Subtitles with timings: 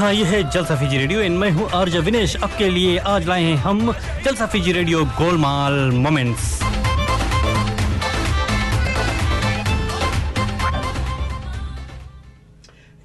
[0.00, 3.42] हाँ ये है जलसा फीजी रेडियो। एंड मैं हूँ आरज विनेश। आपके लिए आज लाए
[3.42, 3.92] हैं हम
[4.24, 6.46] Jalsa Fiji radio Golmaal moments.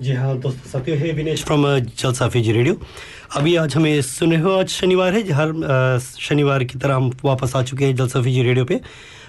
[0.01, 1.43] जी हाँ दोस्तों साथियों है Vinesh.
[1.43, 2.79] From Jalsa Fiji radio.
[3.35, 7.63] अभी आज हमें सुने हो आज शनिवार है। हर शनिवार की तरह हम वापस आ
[7.63, 8.81] चुके हैं जलसा फीजी रेडियो पे।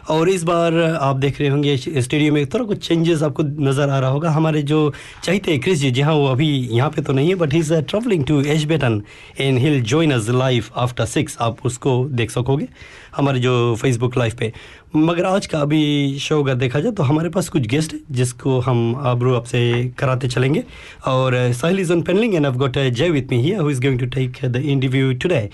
[0.09, 3.99] और इस बार आप देख रहे होंगे स्टेडियम में थोड़ा कुछ चेंजेस आपको नज़र आ
[3.99, 4.93] रहा होगा। हमारे जो
[5.25, 7.59] चाहते हैं, क्रिस जी जी हाँ वो अभी यहाँ पे तो नहीं है but he
[7.59, 9.03] is travelling to Edgbaston
[9.41, 12.69] and hill join us live after six आप उसको देख सकोगे
[13.17, 14.53] हमारे जो फेसबुक लाइव पे।
[14.97, 18.59] मगर आज का अभी शो अगर देखा जाए तो हमारे पास कुछ गेस्ट है, जिसको
[18.61, 19.63] हम आबरू आपसे
[19.99, 20.63] कराते चलेंगे।
[21.07, 23.99] और Sahil is on panelling and I got Jay with me here who is going
[24.01, 25.49] to take the interview today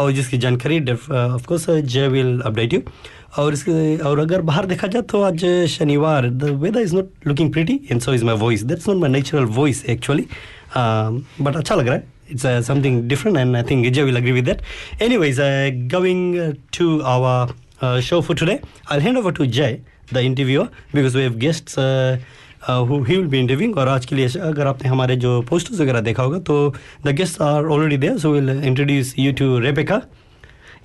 [0.00, 2.82] और जिसकी जानकारी of course Jay will update you
[3.38, 7.52] और इसके, और अगर बाहर देखा जाए तो आज शनिवार the weather is not looking
[7.52, 10.26] pretty and so is my voice that's not my natural voice actually
[10.76, 12.04] but अच्छा लग रहा है.
[12.30, 16.36] It's something different and I think Giza will agree with that anyways I going
[16.78, 18.58] to our show for today
[18.92, 19.78] I hand over to Jay
[20.12, 20.62] the interview
[20.94, 25.16] because we have guests he will be interviewing और आज के लिए, अगर आपने हमारे
[25.16, 26.74] जो posters वगैरह देखा होगा तो
[27.06, 30.00] the guest are already there so will introduce you to Rebecca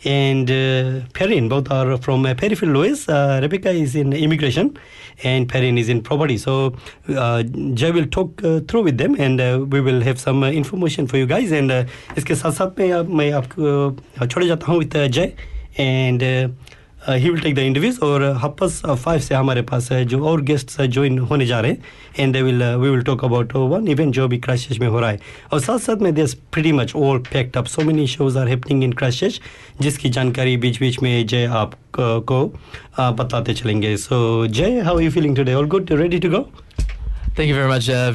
[0.06, 1.50] and uh, Perrine.
[1.50, 3.10] Both are from uh, Perry Lewis.
[3.10, 4.78] Uh, Rebecca is in immigration,
[5.24, 6.38] and Perrine is in property.
[6.38, 6.76] So
[7.10, 10.52] uh, Jay will talk uh, through with them, and uh, we will have some uh,
[10.52, 11.52] information for you guys.
[11.52, 11.72] And
[12.18, 15.34] इसके साथ साथ में मैं आपको छोड़ जाता हूँ with Jay
[17.10, 20.82] and will take the interviews और हप्पस फाइव से हमारे पास है जो और गेस्ट
[20.82, 21.84] ज्वाइन होने जा रहे हैं।
[22.20, 25.10] And they will we will talk about one event जो भी क्राइसिस में हो रहा
[25.10, 25.20] है।
[25.54, 28.84] और साथ साथ में this pretty much all packed up so many shows are happening
[28.84, 29.40] in crisis
[29.82, 32.54] जिसकी जानकारी बीच बीच में जय आप uh, को
[33.00, 36.50] uh, बताते चलेंगे। So Jay how you feeling today all good ready to go
[37.36, 38.14] Thank you very much, uh.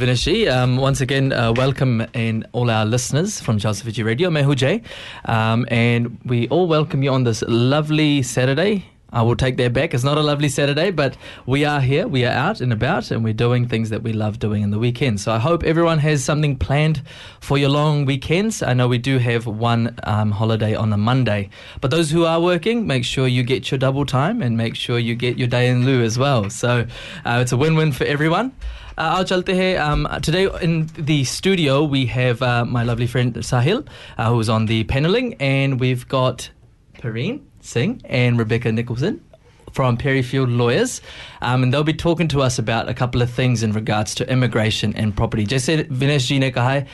[0.53, 4.81] Um, once again, uh, welcome in all our listeners from Jalsa Fiji Radio, Mehu Jay.
[5.25, 8.87] Um, and we all welcome you on this lovely Saturday.
[9.11, 9.93] I will take that back.
[9.93, 13.25] It's not a lovely Saturday, but we are here, we are out and about, and
[13.25, 15.19] we're doing things that we love doing in the weekend.
[15.21, 17.03] So I hope everyone has something planned
[17.41, 18.62] for your long weekends.
[18.62, 22.41] I know we do have one um, holiday on a Monday, but those who are
[22.41, 25.69] working, make sure you get your double time and make sure you get your day
[25.69, 26.51] in lieu as well.
[26.51, 26.87] So
[27.25, 28.53] uh, it's a win win for everyone.
[28.98, 33.86] Uh, chalte hai, um, today in the studio we have uh, my lovely friend Sahil,
[34.19, 36.50] uh, who's on the paneling, and we've got
[36.94, 39.25] Perrine Singh and Rebecca Nicholson
[39.70, 41.00] from Perryfield Lawyers,
[41.42, 44.28] um, and they'll be talking to us about a couple of things in regards to
[44.28, 45.47] immigration and property.
[45.47, 46.84] Jaise Vinesh ji ne kaha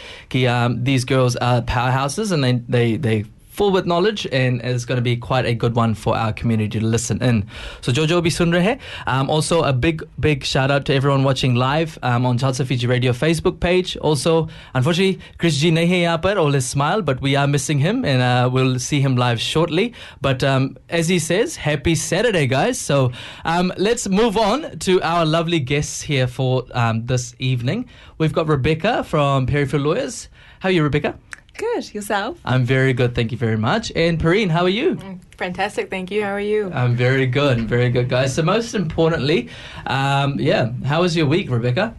[0.47, 4.97] um, these girls are powerhouses and they they they full with knowledge and it's going
[4.97, 7.47] to be quite a good one for our community to listen in.
[7.81, 8.55] So Jojo bhi sun.
[9.07, 12.87] Um, also a big big shout out to everyone watching live um, on Jalsa Fiji
[12.87, 13.97] Radio Facebook page.
[13.99, 18.05] Also, unfortunately, Chris G nahi yahan par, all his smile, but we are missing him
[18.05, 19.95] and uh, we'll see him live shortly.
[20.21, 22.79] But um, as he says, happy Saturday, guys.
[22.79, 23.13] So
[23.45, 27.89] um, let's move on to our lovely guests here for um, this evening.
[28.19, 30.29] We've got Rebecca from Perryfield Lawyers.
[30.61, 31.19] How are you, Rebecca?
[31.57, 31.95] Good.
[31.95, 32.39] Yourself?
[32.45, 33.93] I'm very good, thank you very much.
[33.95, 34.99] And Perrine, how are you?
[35.39, 35.91] Fantastic.
[35.91, 36.23] Thank you.
[36.23, 36.71] How are you?
[36.73, 38.35] I'm very good, very good, guys.
[38.35, 39.49] So most importantly,
[39.87, 41.95] um, yeah, how was your week, Rebecca?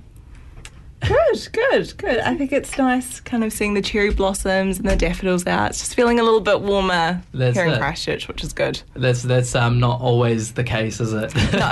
[1.02, 1.48] good.
[1.52, 1.98] Good.
[1.98, 2.20] Good.
[2.20, 5.72] I think it's nice kind of seeing the cherry blossoms and the daffodils out.
[5.72, 7.80] It's just feeling a little bit warmer That's here in.
[7.80, 8.82] Christchurch, which is good.
[8.94, 11.34] That's that's um, not always the case, is it?
[11.36, 11.72] No.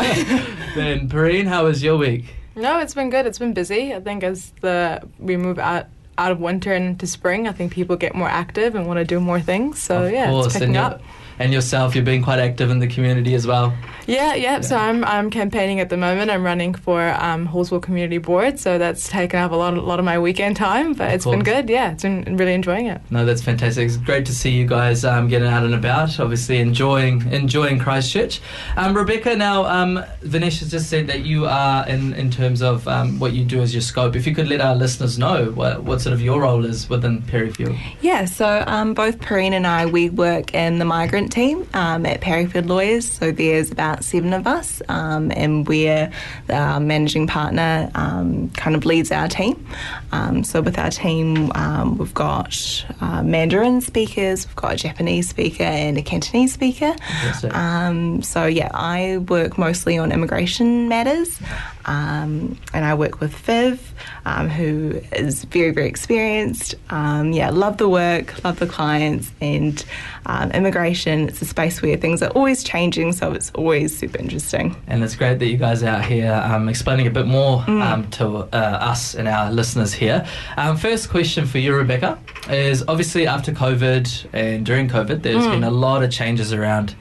[0.75, 2.35] then Perrine, how was your week?
[2.55, 3.25] No, it's been good.
[3.25, 3.94] It's been busy.
[3.94, 5.88] I think as the we move out
[6.18, 9.06] out of winter and into spring, I think people get more active and want to
[9.06, 9.81] do more things.
[9.81, 11.01] So of yeah, course, it's picking up.
[11.39, 13.74] And yourself, you're being quite active in the community as well.
[14.06, 16.30] Yeah, yeah, So I'm I'm campaigning at the moment.
[16.30, 20.00] I'm running for um, Halswell Community Board, so that's taken up a lot a lot
[20.00, 20.94] of my weekend time.
[20.94, 21.69] But Of it's been good.
[21.69, 23.01] Yeah, it's been really enjoying it.
[23.09, 23.85] No, that's fantastic.
[23.85, 26.19] It's great to see you guys um, getting out and about.
[26.19, 28.41] Obviously, enjoying enjoying Christchurch.
[28.75, 32.86] Um, Rebecca, now um, Vinesh has just said that you are in in terms of
[32.89, 34.15] um, what you do as your scope.
[34.18, 37.21] If you could let our listeners know what what sort of your role is within
[37.21, 37.77] Perryfield.
[38.01, 42.06] Yeah, so um, both Perrine and I, we work in the migrant migrant team um,
[42.06, 43.10] at Perryfield Lawyers.
[43.10, 46.12] So there's about seven of us, um, and we're
[46.48, 49.66] the managing partner um, kind of leads our team.
[50.12, 55.30] Um, so with our team, um, we've got uh, Mandarin speakers, we've got a Japanese
[55.30, 56.96] speaker, and a Cantonese speaker.
[57.52, 61.40] Um, so yeah, I work mostly on immigration matters,
[61.85, 63.94] um, and I work with Viv,
[64.25, 66.75] um, who is very very experienced.
[66.89, 69.83] Um, yeah, love the work, love the clients, and
[70.25, 71.27] um, immigration.
[71.27, 74.75] It's a space where things are always changing, so it's always super interesting.
[74.88, 77.81] And it's great that you guys are out here um, explaining a bit more Mm.
[77.81, 78.57] um, to uh,
[78.91, 80.25] us and our listeners here.
[80.57, 82.18] Um, first question for you, Rebecca,
[82.50, 85.51] is obviously after COVID and during COVID, there's Mm.
[85.51, 86.95] been a lot of changes around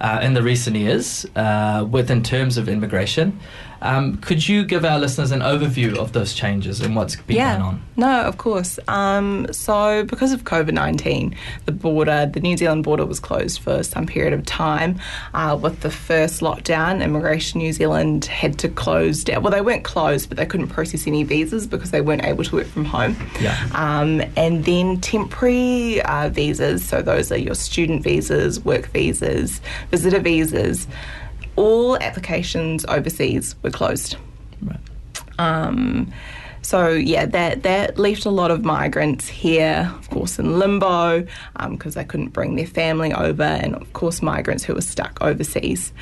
[0.00, 3.38] uh, in the recent years uh, with in terms of immigration.
[3.82, 7.58] Um, could you give our listeners an overview of those changes and what's been yeah,
[7.58, 7.82] going on?
[7.96, 8.78] no, of course.
[8.88, 11.36] Um, so because of COVID nineteen,
[11.66, 14.98] the border, the New Zealand border, was closed for some period of time.
[15.34, 19.42] Uh, with the first lockdown, Immigration New Zealand had to close down.
[19.42, 22.56] Well, they weren't closed, but they couldn't process any visas because they weren't able to
[22.56, 23.16] work from home.
[23.40, 23.56] Yeah.
[23.74, 29.60] Um, and then temporary uh, visas, so those are your student visas, work visas,
[29.90, 30.86] visitor visas.
[31.56, 34.16] All applications overseas were closed.
[34.62, 34.78] Right.
[35.38, 36.12] Um,
[36.62, 41.26] so yeah, that that left a lot of migrants here, of course, in limbo
[41.70, 45.92] because they couldn't bring their family over, and of course, migrants who were stuck overseas.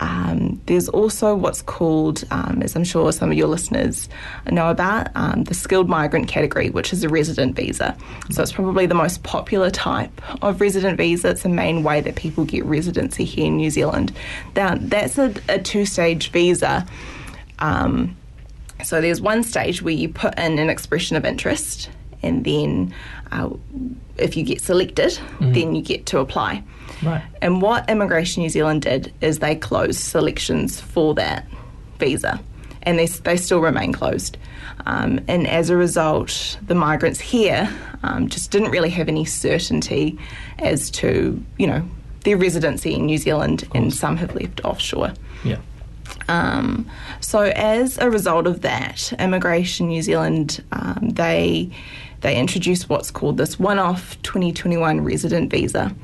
[0.00, 4.08] Um, there's also what's called, um, as I'm sure some of your listeners
[4.50, 7.96] know about, um, the skilled migrant category, which is a resident visa.
[8.30, 11.30] So it's probably the most popular type of resident visa.
[11.30, 14.12] It's the main way that people get residency here in New Zealand.
[14.56, 16.84] Now, that's a, a two-stage visa.
[17.60, 18.16] Um,
[18.82, 21.90] so there's one stage where you put in an expression of interest,
[22.22, 22.94] and then
[23.30, 23.50] uh,
[24.16, 26.62] if you get selected, then you get to apply.
[27.02, 27.22] Right.
[27.40, 31.46] And what Immigration New Zealand did is they closed selections for that
[31.98, 32.40] visa,
[32.82, 34.36] and they, they still remain closed.
[34.86, 37.68] Um, and as a result, the migrants here
[38.02, 40.18] um, just didn't really have any certainty
[40.58, 41.82] as to, you know,
[42.24, 45.12] their residency in New Zealand, and some have left offshore.
[45.44, 45.58] Yeah.
[46.28, 46.88] Um,
[47.20, 51.70] so as a result of that, Immigration New Zealand um, they
[52.20, 55.94] they introduced what's called this one-off 2021 resident visa,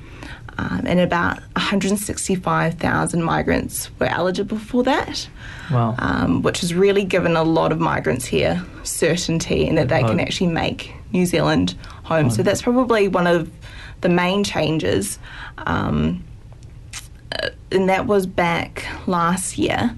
[0.58, 5.28] um, and about 165,000 migrants were eligible for that.
[5.70, 5.94] Wow.
[5.98, 10.18] Um, which has really given a lot of migrants here certainty in that they can
[10.18, 12.30] actually make New Zealand home.
[12.30, 13.50] So that's probably one of
[14.00, 15.18] the main changes.
[15.58, 16.24] Um,
[17.70, 19.96] and that was back last year.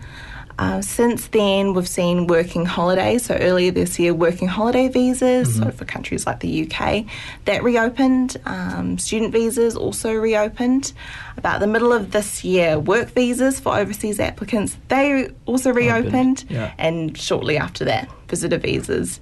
[0.58, 3.24] Uh, since then, we've seen working holidays.
[3.24, 5.56] So earlier this year, working holiday visas.
[5.56, 7.06] So for countries like the UK,
[7.46, 8.36] that reopened.
[8.44, 10.92] Um, student visas also reopened.
[11.38, 16.44] About the middle of this year, work visas for overseas applicants they also reopened.
[16.50, 16.74] yeah.
[16.76, 19.18] And shortly after that, visitor visas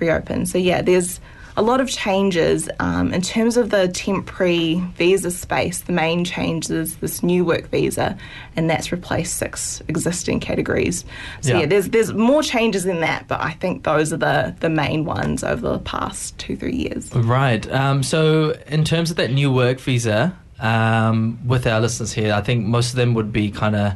[0.00, 0.48] reopened.
[0.48, 1.20] So yeah, there's
[1.56, 5.80] a lot of changes um, in terms of the temporary visa space.
[5.80, 8.16] The main change is this new work visa,
[8.56, 11.04] and that's replaced six existing categories.
[11.40, 11.60] So Yeah.
[11.60, 15.04] yeah, there's there's more changes in that, but I think those are the the main
[15.04, 17.12] ones over the past two three years.
[17.14, 17.70] Right.
[17.72, 22.40] Um, so, in terms of that new work visa, um, with our listeners here, I
[22.40, 23.92] think most of them would be kind of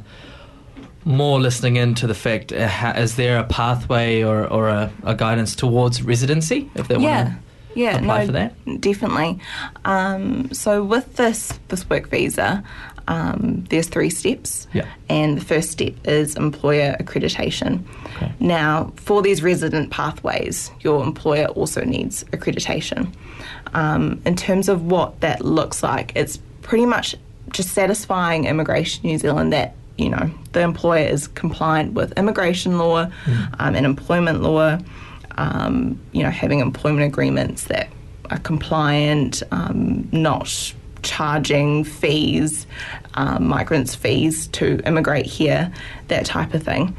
[1.05, 5.15] more listening into the fact: uh, ha- is there a pathway or, or a, a
[5.15, 7.25] guidance towards residency if they yeah.
[7.25, 7.39] want
[7.75, 8.81] Yeah, apply no, for that?
[8.81, 9.39] definitely.
[9.85, 12.63] Um, so with this this work visa,
[13.09, 14.67] um, there's three steps.
[14.73, 14.87] Yeah.
[15.09, 17.83] And the first step is employer accreditation.
[18.17, 18.33] Okay.
[18.41, 23.13] Now, for these resident pathways, your employer also needs accreditation.
[23.75, 27.17] Um, in terms of what that looks like, it's pretty much
[27.51, 33.07] just satisfying Immigration New Zealand that you know the employer is compliant with immigration law
[33.59, 34.79] um, and employment law.
[35.37, 37.89] Um, you know, having employment agreements that
[38.31, 40.73] are compliant, um, not
[41.03, 42.69] charging fees,
[43.15, 45.73] um, migrants fees to immigrate here,
[46.07, 46.97] that type of thing.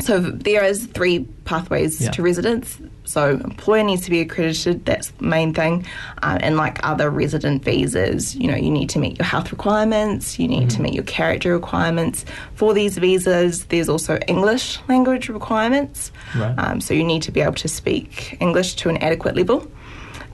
[0.00, 2.10] So there is three pathways Yeah.
[2.12, 2.78] to residence.
[3.08, 4.84] So employer needs to be accredited.
[4.84, 5.86] That's the main thing.
[6.22, 10.38] Uh, and like other resident visas, you know, you need to meet your health requirements.
[10.38, 12.26] You need to meet your character requirements.
[12.54, 16.12] For these visas, there's also English language requirements.
[16.36, 16.54] Right.
[16.58, 19.66] Um, so you need to be able to speak English to an adequate level.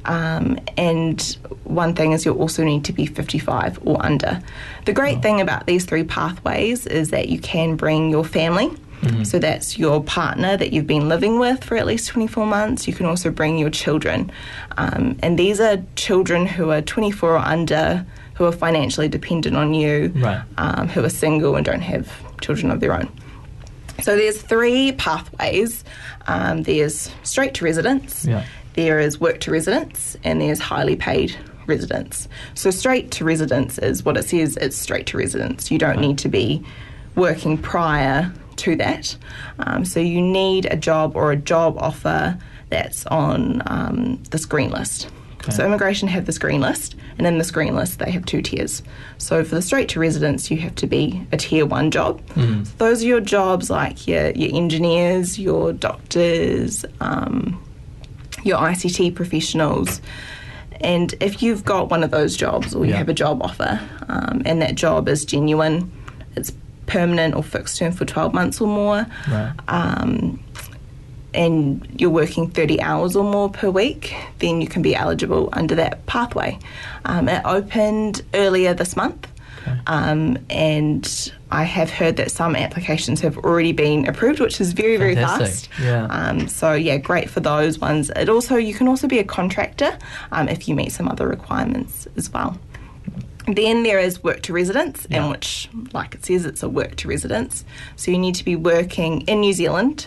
[0.07, 4.43] Um, and one thing is you also need to be 55 or under.
[4.85, 8.71] The great thing about these three pathways is that you can bring your family.
[9.25, 12.87] So that's your partner that you've been living with for at least 24 months.
[12.89, 14.31] You can also bring your children.
[14.79, 19.75] Um, and these are children who are 24 or under who are financially dependent on
[19.75, 20.41] you, Right.
[20.59, 22.09] um, who are single and don't have
[22.41, 23.09] children of their own.
[24.03, 25.85] So there's three pathways.
[26.27, 28.43] Um, there's straight to residence, Yeah.
[28.75, 32.29] there is work to residence, and there's highly paid residence.
[32.55, 34.57] So straight to residence is what it says.
[34.61, 35.71] It's straight to residence.
[35.71, 36.63] You don't need to be
[37.15, 39.17] working prior to that.
[39.59, 42.39] Um, so you need a job or a job offer
[42.71, 45.09] that's on um, this green list.
[45.43, 45.53] Okay.
[45.53, 48.83] So immigration have this green list, and in this green list they have two tiers.
[49.19, 52.23] So for the straight to residence, you have to be a tier one job.
[52.35, 52.41] So
[52.79, 57.63] those are your jobs like your your engineers, your doctors, um,
[58.43, 60.01] your ICT professionals.
[60.81, 62.99] And if you've got one of those jobs or you Yeah.
[62.99, 65.91] have a job offer um, and that job is genuine,
[66.87, 69.53] permanent or fixed term for 12 months or more, Right.
[69.69, 70.41] um,
[71.33, 75.75] and you're working 30 hours or more per week, then you can be eligible under
[75.75, 76.59] that pathway.
[77.05, 79.27] Um, it opened earlier this month.
[79.87, 84.99] Um, and I have heard that some applications have already been approved, which is very,
[84.99, 85.71] very Fantastic.
[85.73, 85.83] fast.
[85.83, 86.05] Yeah.
[86.11, 88.11] Um, so yeah, great for those ones.
[88.15, 89.97] It also you can also be a contractor
[90.33, 92.59] um, if you meet some other requirements as well.
[93.47, 95.25] Then there is work to residence, Yeah.
[95.25, 97.65] in which, like it says, it's a work to residence.
[97.97, 100.07] So you need to be working in New Zealand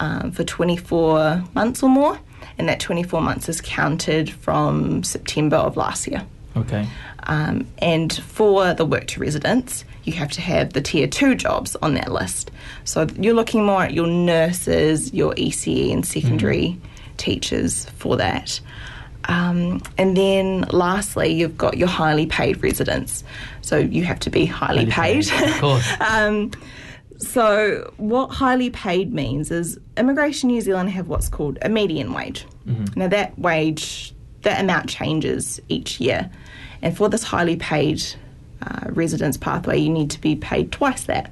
[0.00, 2.18] um, for 24 months or more,
[2.56, 6.24] and that 24 months is counted from September of last year.
[6.56, 6.86] Okay.
[7.24, 11.76] Um, and for the work to residence, you have to have the tier two jobs
[11.82, 12.50] on that list.
[12.84, 16.78] So you're looking more at your nurses, your ECE, and secondary
[17.16, 18.60] teachers for that.
[19.28, 23.22] Um, and then lastly, you've got your highly paid residents.
[23.60, 25.28] So you have to be highly, Highly paid.
[25.28, 25.88] paid, of course.
[26.00, 26.50] um,
[27.18, 32.46] so what highly paid means is Immigration New Zealand have what's called a median wage.
[32.66, 32.98] Mm-hmm.
[32.98, 36.30] Now that wage, that amount changes each year,
[36.80, 38.02] and for this highly paid
[38.62, 41.30] uh, residence pathway, you need to be paid twice that.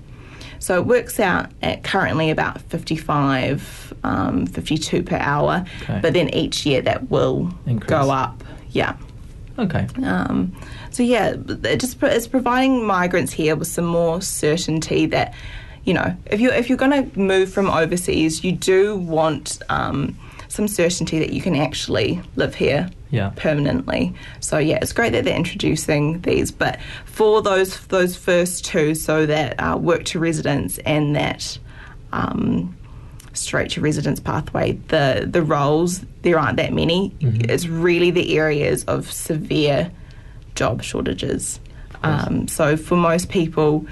[0.59, 5.99] So it works out at currently about 55, um, 52 per hour, Okay.
[6.03, 7.89] but then each year that will Increase.
[7.89, 8.43] go up.
[8.71, 8.95] Yeah.
[9.59, 9.87] Okay.
[10.05, 10.53] Um,
[10.91, 11.35] so yeah,
[11.65, 15.33] it just it's providing migrants here with some more certainty that
[15.85, 20.15] you know if you if you're going to move from overseas, you do want um,
[20.57, 23.31] some certainty that you can actually live here Yeah.
[23.37, 24.15] permanently.
[24.41, 29.27] So yeah, it's great that they're introducing these, but for those those first two, so
[29.27, 31.59] that uh, work to residence and that.
[32.13, 32.75] Um,
[33.35, 38.83] straight to residence pathway the the roles there aren't that many it's really the areas
[38.85, 39.91] of severe
[40.55, 41.61] job shortages
[42.03, 43.85] um, so for most people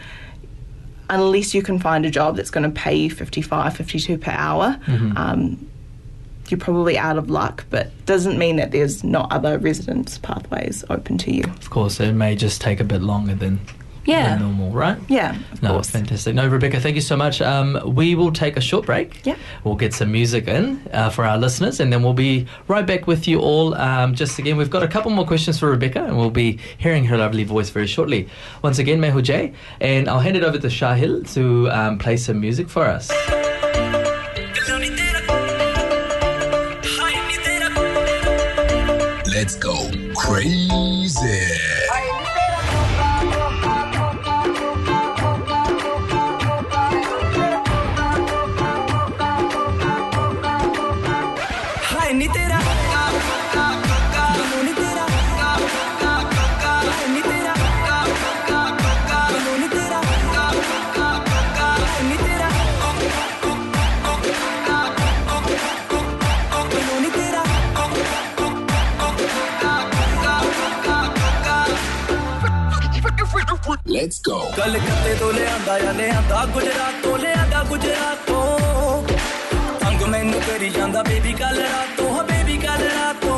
[1.11, 4.80] unless you can find a job that's going to pay you 55 52 per hour
[5.16, 5.59] um,
[6.50, 11.16] you're probably out of luck but doesn't mean that there's not other residence pathways open
[11.18, 13.60] to you Of course, it may just take a bit longer than,
[14.04, 14.36] Yeah.
[14.36, 14.98] normal, right?
[15.08, 16.34] yeah of No, course fantastic.
[16.34, 17.40] No, Rebecca, thank you so much.
[17.40, 19.24] Um, we will take a short break.
[19.24, 19.36] Yeah.
[19.64, 23.06] We'll get some music in uh, for our listeners, and then we'll be right back
[23.06, 23.74] with you all.
[23.76, 27.06] Um, just again, we've got a couple more questions for Rebecca, and we'll be hearing
[27.06, 28.28] her lovely voice very shortly.
[28.62, 32.38] Once again, Mehu Jay, and I'll hand it over to Sahil to um, play some
[32.40, 33.10] music for us.
[39.44, 40.73] Let's go crazy.
[73.94, 78.38] Let's go कलकत्ते तो ले आंदा या ले आंदा गुजरात तो ले आंदा गुजरात तो।
[79.82, 83.34] तंग मैनू करी जांदा बेबी कल रात तो हाँ बेबी कल रात तो।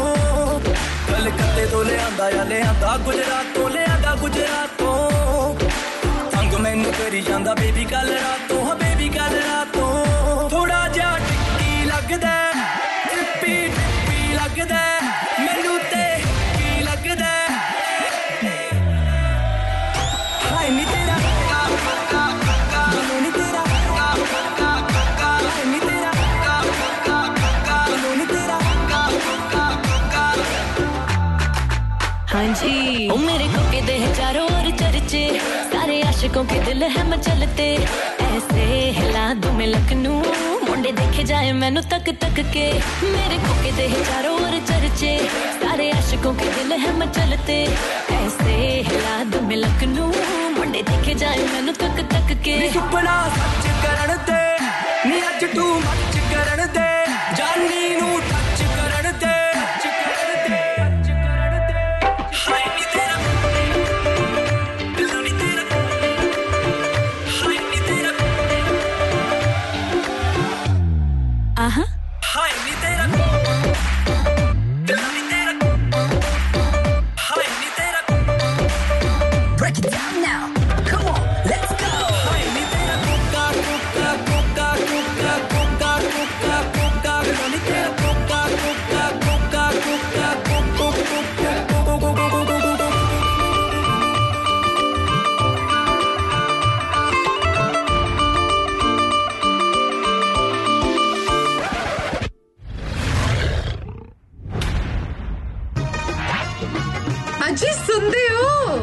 [1.10, 4.90] कलकत्ते तो ले आंदा या ले आंदा गुजरात तो ले आंदा गुजरात तो।
[6.34, 9.86] तंग मैनू करी जांदा बेबी कल रात तो हाँ बेबी कल रात तो।
[10.54, 12.36] थोड़ा जा टिक्की लगदा,
[13.12, 14.84] टिप्पी टिप्पी लगदा।
[32.46, 35.22] जी। ओ मेरे को के दे चारों ओर चर्चे।
[35.72, 37.66] सारे आशिकों के दिल है मचलते
[38.26, 38.64] ऐसे
[38.98, 40.12] हिला दू मैं लखनू
[40.66, 42.66] मुंडे देखे जाए मैनू तक तक के।
[43.04, 45.12] मेरे को के दे चारों ओर चर्चे।
[45.62, 47.58] सारे आशिकों के दिल है मचलते
[48.16, 48.54] ऐसे
[48.88, 50.06] हिला दू मैं लखनू
[50.56, 54.42] मुंडे देखे जाए मैनू तक तक के। सुपना सच करण दे।
[55.08, 56.90] नी अज तू मच करण दे।
[57.36, 58.05] जानी
[107.47, 108.77] ਅਜੀ ਸੁਣਦੇ ਹੋ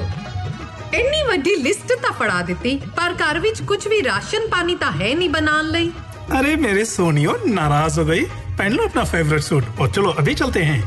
[0.94, 5.14] ਇੰਨੀ ਵੱਡੀ ਲਿਸਟ ਤਾਂ ਫੜਾ ਦਿੱਤੀ ਪਰ ਘਰ ਵਿੱਚ ਕੁਝ ਵੀ ਰਾਸ਼ਨ ਪਾਣੀ ਤਾਂ ਹੈ
[5.14, 5.90] ਨਹੀਂ ਬਣਾਉਣ ਲਈ
[6.36, 8.24] अरे मेरे सोनियो नाराज हो गई
[8.56, 10.80] पहन लो अपना फेवरेट सूट और चलो अभी चलते हैं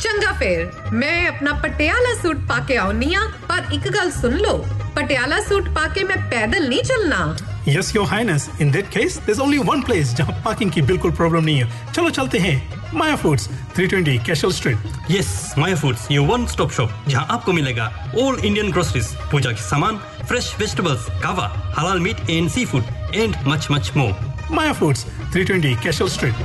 [0.00, 4.58] ਚੰਗਾ ਫੇਰ ਮੈਂ ਆਪਣਾ ਪਟਿਆਲਾ ਸੂਟ ਪਾ ਕੇ ਆਉਣੀ ਆ ਪਰ ਇੱਕ ਗੱਲ ਸੁਣ ਲਓ
[4.96, 7.18] ਪਟਿਆਲਾ ਸੂਟ ਪਾ ਕੇ ਮੈਂ ਪੈਦਲ ਨਹੀਂ ਚੱਲਣਾ
[7.67, 11.43] yes your highness in that case there's only one place जहाँ पार्किंग की बिल्कुल प्रॉब्लम
[11.43, 16.45] नहीं है। चलो चलते हैं। Maya foods 320 Cashel street yes Maya foods ये वन
[16.45, 17.85] स्टॉप शॉप जहाँ आपको मिलेगा
[18.21, 21.47] ऑल इंडियन ग्रोसरीज पूजा के सामान फ्रेश वेजिटेबल्स कावा
[21.79, 24.15] हलाल meat and sea food and much much more
[24.51, 26.35] Maya foods 320 Cashel street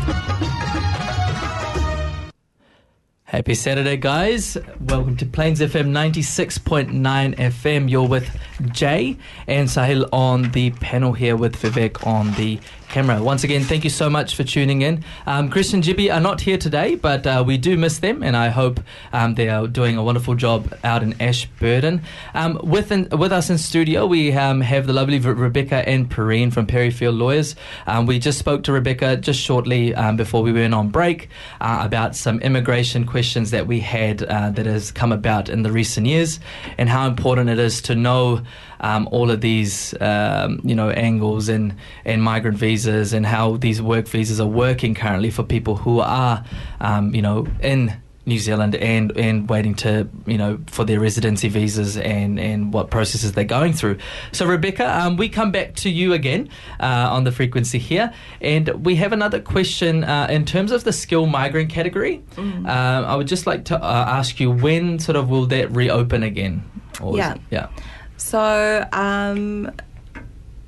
[3.26, 4.56] Happy Saturday, guys.
[4.78, 7.90] Welcome to Plains FM 96.9 FM.
[7.90, 8.30] You're with
[8.70, 9.16] Jay
[9.48, 13.22] and Sahil on the panel here with Vivek on the camera.
[13.22, 15.04] Once again, thank you so much for tuning in.
[15.26, 18.36] Um, Chris and Jibby are not here today, but uh, we do miss them, and
[18.36, 18.80] I hope
[19.12, 22.02] um, they are doing a wonderful job out in Ashburton.
[22.34, 26.10] Um, with, in, with us in studio, we um, have the lovely Re- Rebecca and
[26.10, 27.56] Perrine from Perryfield Lawyers.
[27.86, 31.28] Um, we just spoke to Rebecca just shortly um, before we went on break
[31.60, 35.72] uh, about some immigration questions that we had uh, that has come about in the
[35.72, 36.40] recent years
[36.78, 38.42] and how important it is to know
[38.80, 43.80] um, all of these um, you know angles and, and migrant visas and how these
[43.82, 46.44] work visas are working currently for people who are
[46.80, 47.96] um, you know in
[48.28, 52.90] New Zealand and and waiting to you know for their residency visas and and what
[52.90, 53.98] processes they're going through.
[54.32, 56.48] So Rebecca, um, we come back to you again
[56.80, 60.92] uh, on the frequency here, and we have another question uh, in terms of the
[60.92, 62.20] skilled migrant category.
[62.34, 62.66] Mm.
[62.66, 66.24] Uh, I would just like to uh, ask you when sort of will that reopen
[66.24, 66.64] again?
[67.00, 67.34] Or is Yeah.
[67.34, 67.66] it- yeah.
[68.16, 69.70] So um,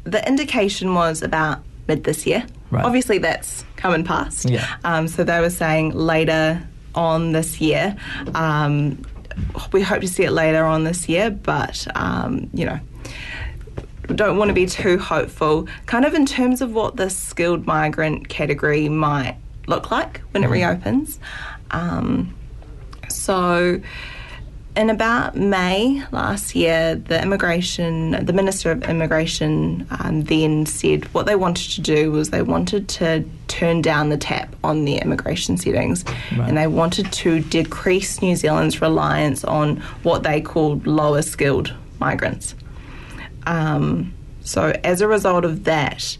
[0.04, 2.46] the indication was about mid this year.
[2.70, 2.84] Right.
[2.84, 4.48] Obviously, that's come and passed.
[4.48, 4.66] Yeah.
[4.84, 6.62] Um, so they were saying later
[6.94, 7.96] on this year.
[8.34, 9.02] Um,
[9.72, 12.80] we hope to see it later on this year, but um, you know,
[14.14, 15.68] don't want to be too hopeful.
[15.86, 20.48] Kind of in terms of what the skilled migrant category might look like when it
[20.48, 21.18] reopens.
[21.70, 22.34] Um,
[23.08, 23.80] so,
[24.78, 31.26] in about May last year, the immigration, the Minister of Immigration um, then said what
[31.26, 35.56] they wanted to do was they wanted to turn down the tap on the immigration
[35.56, 41.74] settings and they wanted to decrease New Zealand's reliance on what they called lower skilled
[41.98, 42.54] migrants.
[43.46, 46.16] Um, so, as a result of that,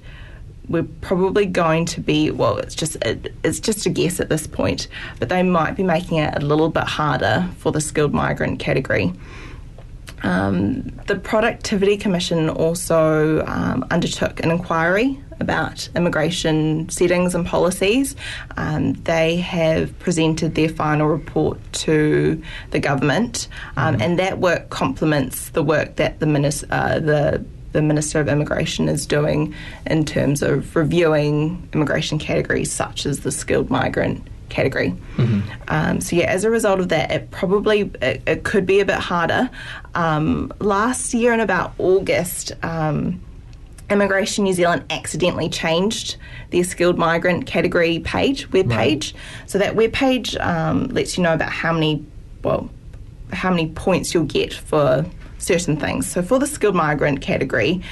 [0.69, 4.47] we're probably going to be well it's just it, it's just a guess at this
[4.47, 8.59] point but they might be making it a little bit harder for the skilled migrant
[8.59, 9.13] category.
[10.25, 18.17] Um, the productivity commission also um, undertook an inquiry about immigration settings and policies.
[18.57, 25.51] Um, they have presented their final report to the government um, and that work complements
[25.51, 29.55] the work that the minister uh, the the Minister of Immigration is doing
[29.87, 34.95] in terms of reviewing immigration categories such as the skilled migrant category.
[35.69, 38.85] Um, so yeah, as a result of that, it probably it, it could be a
[38.85, 39.51] bit harder.
[39.95, 42.53] Um, last year in about August.
[42.63, 43.21] Um,
[43.91, 46.17] Immigration New Zealand accidentally changed
[46.51, 49.15] their skilled migrant category page, web page.
[49.47, 52.05] So that web page um, lets you know about how many,
[52.45, 52.69] well,
[53.33, 55.07] how many points you'll get for
[55.39, 56.07] certain things.
[56.07, 57.83] So for the skilled migrant category,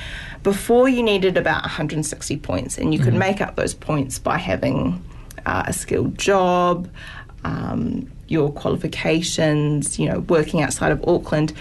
[0.42, 5.02] before you needed about 160 points, and you could make up those points by having
[5.44, 6.88] uh, a skilled job,
[7.44, 11.52] um, your qualifications, you know, working outside of Auckland,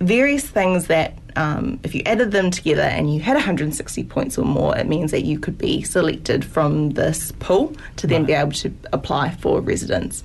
[0.00, 1.18] various things that.
[1.36, 5.10] Um, if you added them together and you had 160 points or more, it means
[5.10, 9.60] that you could be selected from this pool to then be able to apply for
[9.60, 10.22] residence.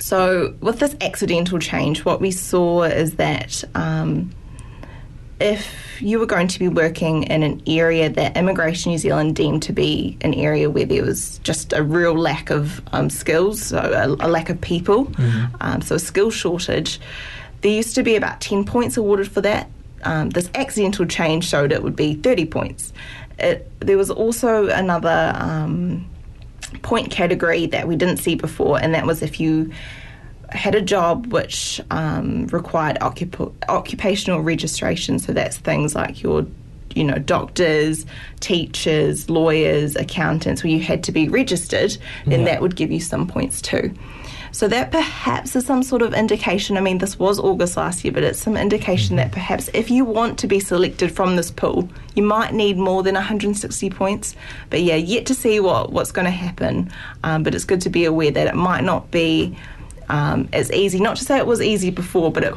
[0.00, 4.30] So, with this accidental change, what we saw is that um,
[5.40, 9.62] if you were going to be working in an area that Immigration New Zealand deemed
[9.64, 13.78] to be an area where there was just a real lack of um, skills, so
[13.78, 15.12] a, a, lack of people,
[15.60, 17.00] um, so a skill shortage,
[17.60, 19.70] there used to be about 10 points awarded for that.
[20.04, 22.92] Um, this accidental change showed it would be 30 points.
[23.38, 26.08] It, there was also another um,
[26.82, 29.70] point category that we didn't see before, and that was if you
[30.50, 35.18] had a job which um, required occup- occupational registration.
[35.18, 36.46] So that's things like your,
[36.94, 38.06] you know, doctors,
[38.40, 42.46] teachers, lawyers, accountants, where you had to be registered, then Yeah.
[42.46, 43.92] that would give you some points too.
[44.52, 46.76] So that perhaps is some sort of indication.
[46.76, 50.04] I mean, this was August last year, but it's some indication that perhaps if you
[50.04, 54.34] want to be selected from this pool, you might need more than 160 points.
[54.70, 56.90] But yeah, yet to see what what's going to happen.
[57.24, 59.56] Um, but it's good to be aware that it might not be.
[60.10, 62.54] Um, as easy, not to say it was easy before, but it,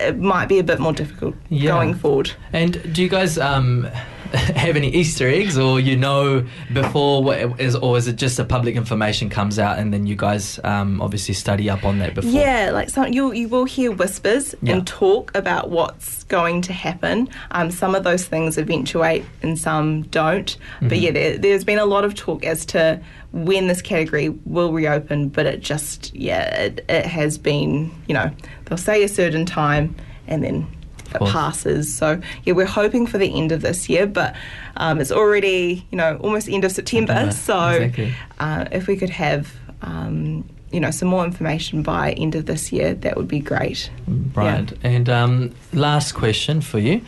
[0.00, 1.70] it might be a bit more difficult Yeah.
[1.70, 2.32] going forward.
[2.52, 3.86] And do you guys um,
[4.56, 8.44] have any Easter eggs, or you know before what is, or is it just a
[8.44, 12.30] public information comes out and then you guys um, obviously study up on that before?
[12.30, 14.74] Yeah, like some you you will hear whispers Yeah.
[14.74, 17.28] and talk about what's going to happen.
[17.52, 20.56] Um, some of those things eventuate and some don't.
[20.82, 21.00] But Mhm.
[21.02, 23.00] yeah, there, there's been a lot of talk as to
[23.32, 25.28] when this category will reopen.
[25.28, 28.30] But it just yeah, it, it has been you know
[28.66, 29.94] they'll say a certain time
[30.26, 30.66] and then
[31.14, 31.94] it passes.
[31.94, 34.34] So yeah, we're hoping for the end of this year, but
[34.76, 37.30] um, it's already you know almost end of September.
[37.30, 38.14] September, So exactly.
[38.38, 42.72] uh, if we could have um, you know some more information by end of this
[42.72, 43.90] year, that would be great.
[44.34, 44.72] Right.
[44.82, 47.00] And um, last question for you.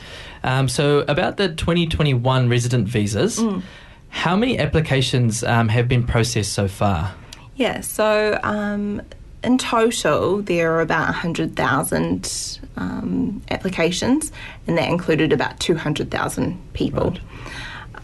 [0.43, 3.63] Um, so, about the 2021 resident visas, Mm.
[4.09, 7.13] how many applications um, have been processed so far?
[7.57, 7.83] Yeah.
[7.83, 9.03] So um,
[9.45, 14.33] in total, there are about hundred thousand um, applications,
[14.67, 17.17] and that included about two hundred thousand people.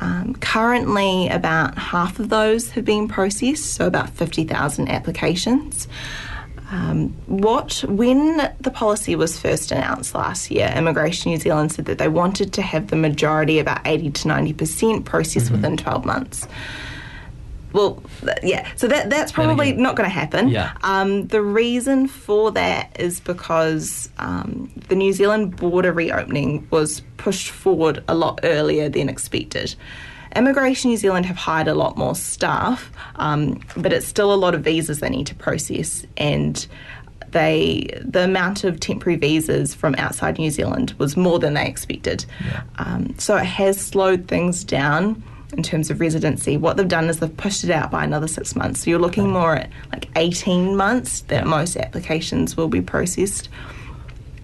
[0.00, 5.88] Um, currently, about half of those have been processed, so about 50,000 applications.
[6.70, 11.98] Um, what when the policy was first announced last year, Immigration New Zealand said that
[11.98, 16.48] they wanted to have the majority, about 80 to 90 percent, processed within 12 months.
[17.76, 18.02] Well,
[18.42, 20.48] yeah, so that that's probably again- not going to happen.
[20.48, 20.72] Yeah.
[20.82, 27.50] Um, the reason for that is because um, the New Zealand border reopening was pushed
[27.50, 29.74] forward a lot earlier than expected.
[30.34, 34.54] Immigration New Zealand have hired a lot more staff, um, but it's still a lot
[34.54, 36.66] of visas they need to process, and
[37.32, 42.24] they the amount of temporary visas from outside New Zealand was more than they expected.
[42.78, 45.22] Um, so it has slowed things down
[45.56, 46.56] in terms of residency.
[46.56, 48.84] What they've done is they've pushed it out by another six months.
[48.84, 53.48] So you're looking more at like 18 months that most applications will be processed.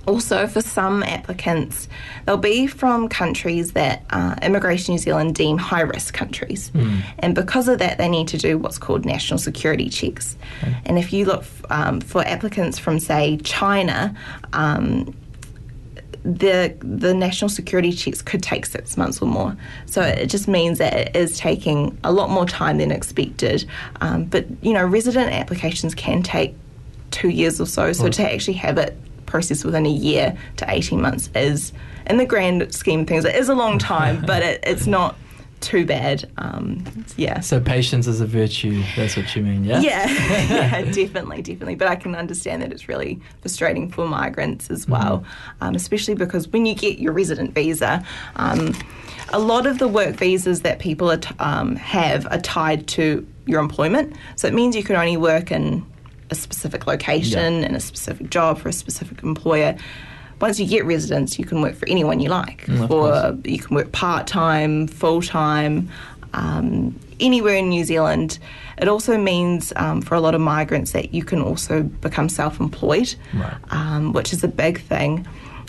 [0.04, 1.86] Also, for some applicants,
[2.26, 6.72] they'll be from countries that uh, Immigration New Zealand deem high risk countries.
[7.20, 10.36] And because of that, they need to do what's called national security checks.
[10.86, 14.16] And if you look f- um, for applicants from, say, China,
[14.52, 15.14] um,
[16.24, 19.56] the the national security checks could take six months or more.
[19.86, 23.64] So it just means that it is taking a lot more time than expected.
[24.00, 26.54] Um, but you know, resident applications can take
[27.10, 27.92] two years or so.
[27.92, 28.12] So Right.
[28.14, 31.72] to actually have it processed within a year to eighteen months is,
[32.06, 35.16] in the grand scheme of things, it is a long time, but it, it's not
[35.62, 36.30] too bad.
[36.38, 36.84] Um,
[37.16, 37.40] yeah.
[37.40, 38.82] So, patience is a virtue.
[38.96, 39.80] That's what you mean, yeah?
[39.80, 41.76] Yeah, yeah, definitely, definitely.
[41.76, 45.24] But I can understand that it's really frustrating for migrants as well,
[45.60, 48.04] um, especially because when you get your resident visa,
[48.36, 48.74] um,
[49.32, 53.26] a lot of the work visas that people are t- um, have are tied to
[53.46, 54.14] your employment.
[54.36, 55.84] So it means you can only work in
[56.30, 59.76] a specific location and a specific job for a specific employer.
[60.42, 62.66] Once you get residence, you can work for anyone you like.
[62.66, 65.88] Mm, for you can work part time, full time,
[66.34, 68.38] um, anywhere in New Zealand.
[68.78, 72.58] It also means um, for a lot of migrants that you can also become self
[72.60, 73.54] employed, Right.
[73.70, 75.26] um, which is a big thing.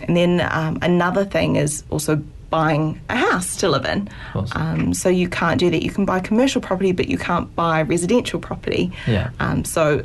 [0.08, 2.16] And then um, another thing is also
[2.50, 4.10] buying a house to live in.
[4.56, 5.82] Um, so you can't do that.
[5.84, 8.92] You can buy commercial property, but you can't buy residential property.
[9.08, 9.30] Yeah.
[9.40, 10.02] Um, so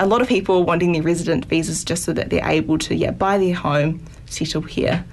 [0.00, 2.94] a lot of people are wanting their resident visas just so that they're able to
[2.94, 5.04] yeah buy their home, settle here.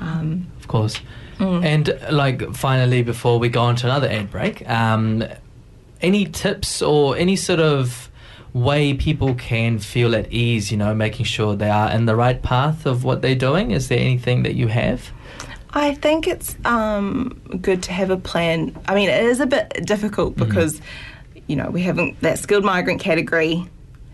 [0.00, 1.00] Um, Of course.
[1.38, 5.24] And uh, like finally, before we go on to another ad break, um,
[6.00, 8.10] any tips or any sort of
[8.52, 10.70] way people can feel at ease?
[10.70, 13.72] You know, making sure they are in the right path of what they're doing.
[13.72, 15.10] Is there anything that you have?
[15.74, 18.76] I think it's um, good to have a plan.
[18.86, 20.80] I mean, it is a bit difficult because,
[21.48, 23.66] you know, we haven't, that skilled migrant category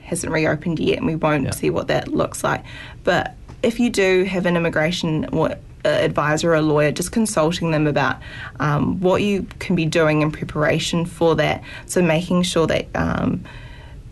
[0.09, 2.64] hasn't reopened yet, and we won't see what that looks like.
[3.05, 5.51] But if you do have an immigration or
[5.85, 8.16] uh, advisor or a lawyer, just consulting them about
[8.59, 11.62] um, what you can be doing in preparation for that.
[11.87, 13.44] So making sure that um,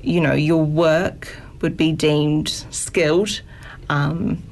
[0.02, 3.40] you know your work would be deemed skilled.
[3.88, 4.42] Um,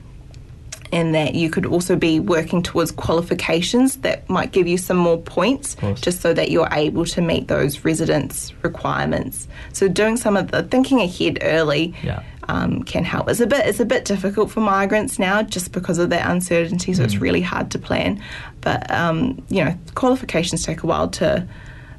[0.95, 5.19] and that you could also be working towards qualifications that might give you some more
[5.21, 9.49] points, just so that you're able to meet those residence requirements.
[9.73, 12.23] So doing some of the thinking ahead early Yeah.
[12.49, 13.29] um, can help.
[13.29, 16.93] It's a bit it's a bit difficult for migrants now just because of that uncertainty.
[16.95, 18.21] So it's really hard to plan.
[18.61, 21.47] But um, you know, qualifications take a while to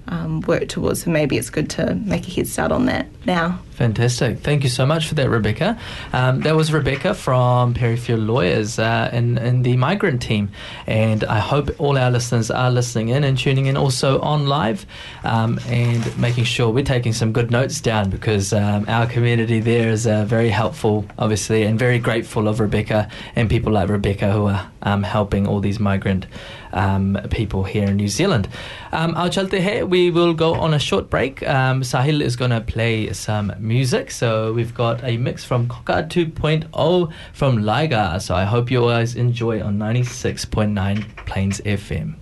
[0.07, 1.03] um, work towards.
[1.03, 3.59] So maybe it's good to make a head start on that now.
[3.75, 4.39] Fantastic.
[4.39, 5.77] Thank you so much for that, Rebecca.
[6.13, 10.49] Um, that was Rebecca from Perryfield Lawyers uh, in, in the migrant team.
[10.87, 14.85] And I hope all our listeners are listening in and tuning in also on live
[15.25, 19.89] um, and making sure we're taking some good notes down because um, our community there
[19.89, 24.47] is uh, very helpful, obviously, and very grateful of Rebecca and people like Rebecca who
[24.47, 26.27] are um, helping all these migrant
[26.75, 28.47] um, people here in New Zealand.
[28.91, 31.41] Um, Ao chalte hai, we will go on a short break.
[31.47, 34.11] Um, Sahil is going to play some music.
[34.11, 38.19] So we've got a mix from Coca 2.0 from Liga.
[38.19, 42.15] So I hope you guys enjoy on 96.9 Plains FM.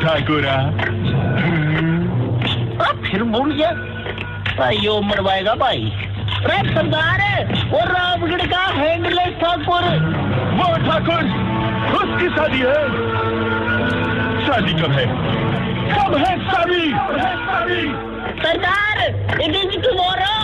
[0.02, 0.56] ठाकुरा।
[2.84, 3.70] अब फिर भूल गया
[4.58, 5.90] भाई यो मरवाएगा भाई।
[6.38, 7.20] अरे सरदार
[7.70, 9.84] वो रामगढ़ का handless Thakur.
[10.58, 11.22] वो ठाकुर
[11.98, 12.80] उसकी शादी है।
[14.46, 15.06] शादी कब है?
[15.88, 16.84] कब है शादी?
[18.42, 18.96] सरदार
[19.42, 20.36] इट इज़ टुमारो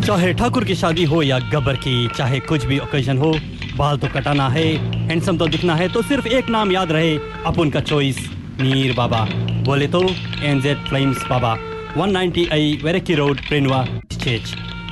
[0.00, 3.30] चाहे ठाकुर की शादी हो या गब्बर की चाहे कुछ भी ओकेजन हो
[3.76, 4.64] बाल तो कटाना है
[5.08, 8.18] हैंडसम तो दिखना है तो सिर्फ़ एक नाम याद रहे, अपन का चॉइस
[8.60, 9.26] मीर बाबा।
[9.66, 10.02] बोले तो
[10.44, 11.56] एनजेड फ्लेम्स बाबा।
[11.96, 13.84] 190 आई वेरेकी road प्रिनवा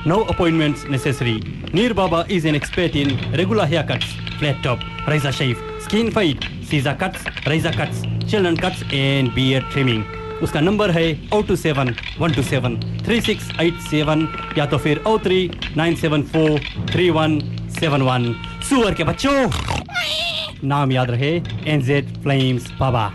[0.07, 1.33] no appointments necessary
[1.75, 6.45] Mir Baba is an expert in regular hair cuts flat top razor shave skin fade
[6.69, 10.03] scissor cuts razor cuts children cuts and beard trimming
[10.43, 14.77] उसका number है O two seven one two seven three six eight seven या तो
[14.77, 16.59] फिर O three nine seven four
[16.91, 17.39] three one
[17.79, 18.33] seven one
[18.68, 19.50] सुअर के बच्चों
[20.68, 21.32] नाम याद रहे
[21.74, 23.10] NZ flames Baba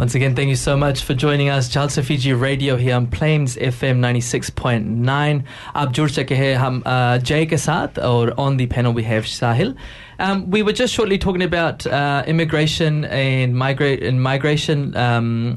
[0.00, 1.68] Once again, thank you so much for joining us.
[1.68, 5.42] Jalsa Fiji Radio here on Plains FM 96.9.
[5.76, 9.74] आप जुड़ चुके हैं हम जय के साथ और on the panel we have Sahil.
[10.28, 15.54] Um, we were just shortly talking about uh, immigration and migrate and migration um,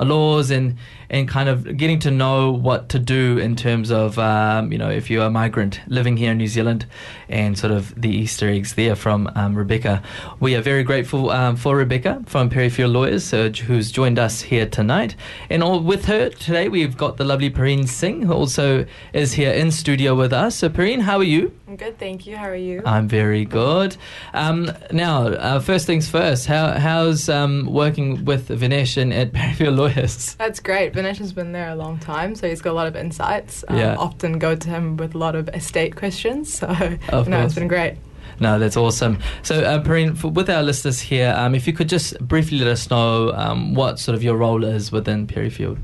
[0.00, 0.76] laws and
[1.10, 4.90] and kind of getting to know what to do in terms of um, you know
[4.90, 6.86] if you're a migrant living here in New Zealand
[7.28, 10.02] and sort of the Easter eggs there from um, Rebecca.
[10.40, 14.66] We are very grateful um, for Rebecca from Perryfield Lawyers uh, who's joined us here
[14.66, 15.14] tonight.
[15.50, 19.52] And all, with her today we've got the lovely Perrine Singh who also is here
[19.52, 20.56] in studio with us.
[20.56, 21.52] So Perrine, how are you?
[21.68, 22.36] I'm good, thank you.
[22.36, 22.82] How are you?
[22.84, 23.96] I'm very good.
[24.32, 26.46] Um, now, uh, first things first.
[26.46, 29.83] How how's um, working with Vinesh and at Perryfield Lawyers?
[30.38, 30.92] That's great.
[30.92, 33.64] Vinesh has been there a long time, so he's got a lot of insights.
[33.68, 33.96] Um, Yeah.
[33.96, 37.46] Often go to him with a lot of estate questions, so Of no, course.
[37.46, 37.96] it's been great.
[38.40, 39.18] No, that's awesome.
[39.42, 42.90] So, uh, for, with our listeners here, um, if you could just briefly let us
[42.90, 45.78] know um, what sort of your role is within Perryfield.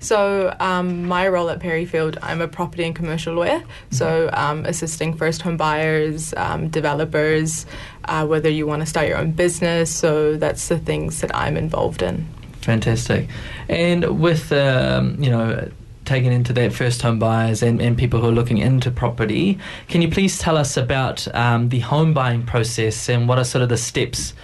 [0.00, 3.64] So, um, my role at Perryfield, I'm a property and commercial lawyer.
[3.90, 7.66] So, um, assisting first home buyers, um, developers,
[8.04, 9.90] uh, whether you want to start your own business.
[9.92, 12.28] So, that's the things that I'm involved in.
[12.68, 13.30] Fantastic.
[13.70, 15.70] And with, um, you know,
[16.04, 20.02] taking into that first home buyers and, and people who are looking into property, can
[20.02, 23.70] you please tell us about um, the home buying process and what are sort of
[23.70, 24.34] the steps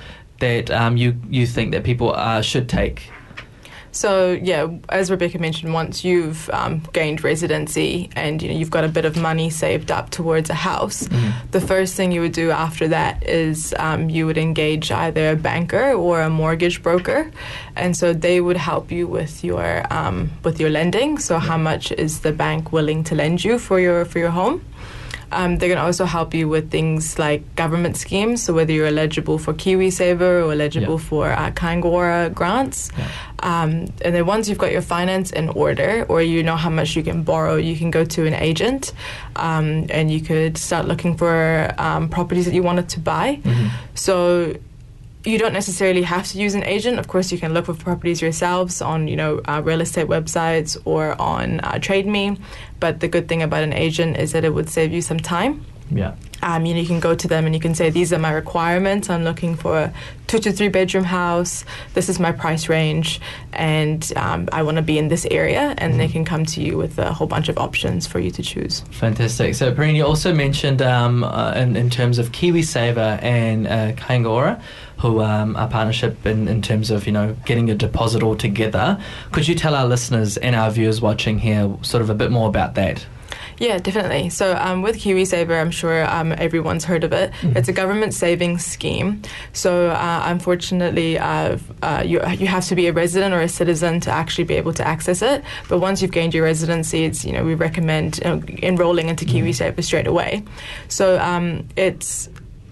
[0.41, 3.11] that um, you, you think that people uh, should take?
[3.94, 8.83] So yeah, as Rebecca mentioned, once you've um, gained residency and you know you've got
[8.83, 11.09] a bit of money saved up towards a house,
[11.52, 15.37] the first thing you would do after that is um, you would engage either a
[15.37, 17.30] banker or a mortgage broker,
[17.76, 21.18] and so they would help you with your um, with your lending.
[21.18, 24.61] So how much is the bank willing to lend you for your for your home?
[25.33, 28.43] Um, they're going to also help you with things like government schemes.
[28.43, 32.91] So whether you're eligible for KiwiSaver or eligible for uh, Kāinga Ora grants.
[33.41, 36.97] Um, and then once you've got your finance in order, or you know how much
[36.97, 38.93] you can borrow, you can go to an agent,
[39.37, 43.41] um, and you could start looking for um, properties that you wanted to buy.
[43.95, 44.55] So
[45.25, 46.99] you don't necessarily have to use an agent.
[46.99, 50.77] Of course, you can look for properties yourselves on, you know, uh, real estate websites
[50.85, 52.39] or on uh, TradeMe.
[52.85, 55.64] But the good thing about an agent is that it would save you some time.
[55.90, 56.16] Yeah.
[56.42, 58.31] Um, you know, you can go to them and you can say, "These are my
[58.31, 59.09] requirements.
[59.09, 59.92] I'm looking for a
[60.27, 61.64] two to three bedroom house.
[61.94, 63.23] This is my price range,
[63.55, 66.77] and um, I want to be in this area." And they can come to you
[66.77, 68.81] with a whole bunch of options for you to choose.
[68.90, 69.55] Fantastic.
[69.55, 73.92] So, Perrine, you also mentioned um, uh, in, in terms of KiwiSaver and uh,
[74.98, 79.00] who um, are partnership in, in terms of you know getting a deposit all together.
[79.33, 82.48] Could you tell our listeners and our viewers watching here sort of a bit more
[82.48, 83.07] about that?
[83.59, 84.30] Yeah, definitely.
[84.30, 87.33] So um, with KiwiSaver, I'm sure um, everyone's heard of it.
[87.42, 89.22] It's a government savings scheme.
[89.52, 94.00] So uh, unfortunately, uh, uh, you, you have to be a resident or a citizen
[94.00, 95.44] to actually be able to access it.
[95.68, 99.83] But once you've gained your residency, it's you know we recommend know, enrolling into KiwiSaver
[99.85, 100.42] straight away.
[100.88, 102.28] So um, it's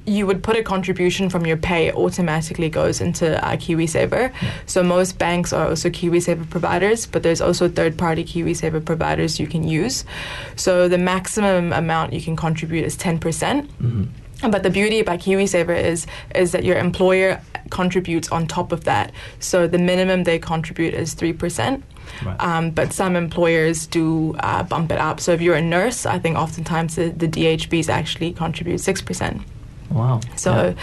[0.06, 4.32] you would put a contribution from your pay automatically goes into uh, KiwiSaver.
[4.66, 9.66] So most banks are also KiwiSaver providers, but there's also third-party KiwiSaver providers you can
[9.66, 10.04] use.
[10.56, 13.68] So the maximum amount you can contribute is 10%.
[14.50, 19.12] But the beauty about KiwiSaver is is that your employer contributes on top of that.
[19.38, 21.84] So the minimum they contribute is three percent.
[22.40, 25.20] Um, but some employers do uh, bump it up.
[25.20, 29.42] So if you're a nurse, I think oftentimes the, the DHBs actually contribute six percent.
[29.92, 30.20] Wow.
[30.36, 30.74] So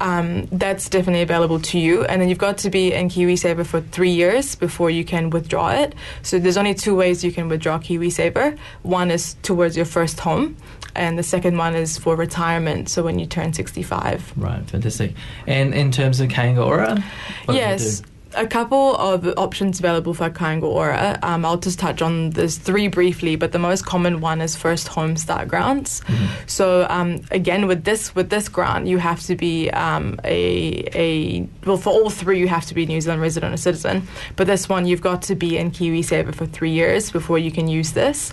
[0.00, 2.04] um, that's definitely available to you.
[2.04, 5.70] And then you've got to be in KiwiSaver for three years before you can withdraw
[5.70, 5.94] it.
[6.22, 8.58] So there's only two ways you can withdraw KiwiSaver.
[8.82, 10.56] One is towards your first home,
[10.94, 12.88] and the second one is for retirement.
[12.88, 14.32] So when you turn 65.
[14.36, 15.14] Right, fantastic.
[15.46, 17.02] And in terms of Kāinga Ora,
[17.46, 18.02] what do you yes.
[18.34, 21.18] A couple of options available for Kāinga Ora.
[21.22, 24.88] Um, I'll just touch on there's three briefly, but the most common one is first
[24.88, 26.00] home start grants.
[26.46, 31.48] So um, again, with this with this grant, you have to be um, a a
[31.66, 34.08] well for all three you have to be a New Zealand resident or citizen.
[34.36, 37.68] But this one you've got to be in KiwiSaver for three years before you can
[37.68, 38.32] use this.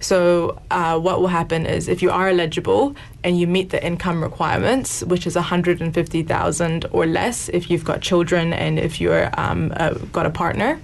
[0.00, 2.94] So uh, what will happen is if you are eligible
[3.24, 8.52] and you meet the income requirements, which is 150,000 or less if you've got children
[8.52, 10.80] and if you're um, uh, got a partner,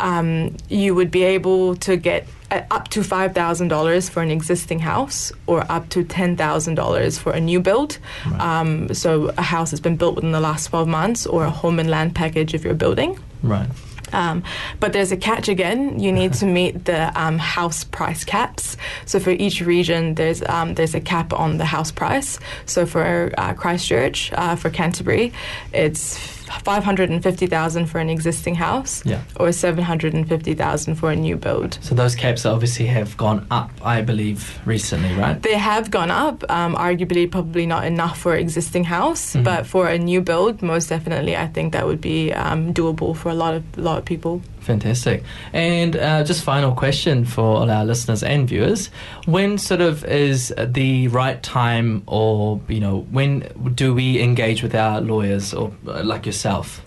[0.00, 5.32] um, you would be able to get uh, up to $5,000 for an existing house
[5.46, 7.98] or up to $10,000 for a new build.
[8.38, 11.78] Um, so, a house that's been built within the last 12 months or a home
[11.78, 13.18] and land package if you're building.
[13.42, 13.68] Right.
[14.12, 14.42] Um,
[14.80, 15.98] but there's a catch again.
[16.00, 18.76] You need to meet the um, house price caps.
[19.06, 22.38] So for each region, there's um, there's a cap on the house price.
[22.66, 25.32] So for uh, Christchurch, uh, for Canterbury,
[25.72, 29.20] it's five hundred and fifty thousand for an existing house, Yeah.
[29.38, 31.78] or seven hundred and fifty thousand for a new build.
[31.80, 35.40] So those caps obviously have gone up, I believe, recently, right?
[35.42, 39.44] They have gone up, um, arguably probably not enough for existing house, Mhm.
[39.44, 43.28] but for a new build, most definitely, I think that would be um, doable for
[43.30, 44.42] a lot of lot of people.
[44.60, 45.24] Fantastic.
[45.52, 48.90] And uh, just final question for all our listeners and viewers:
[49.26, 53.40] When sort of is the right time, or you know, when
[53.74, 56.82] do we engage with our lawyers, or uh, like yourself?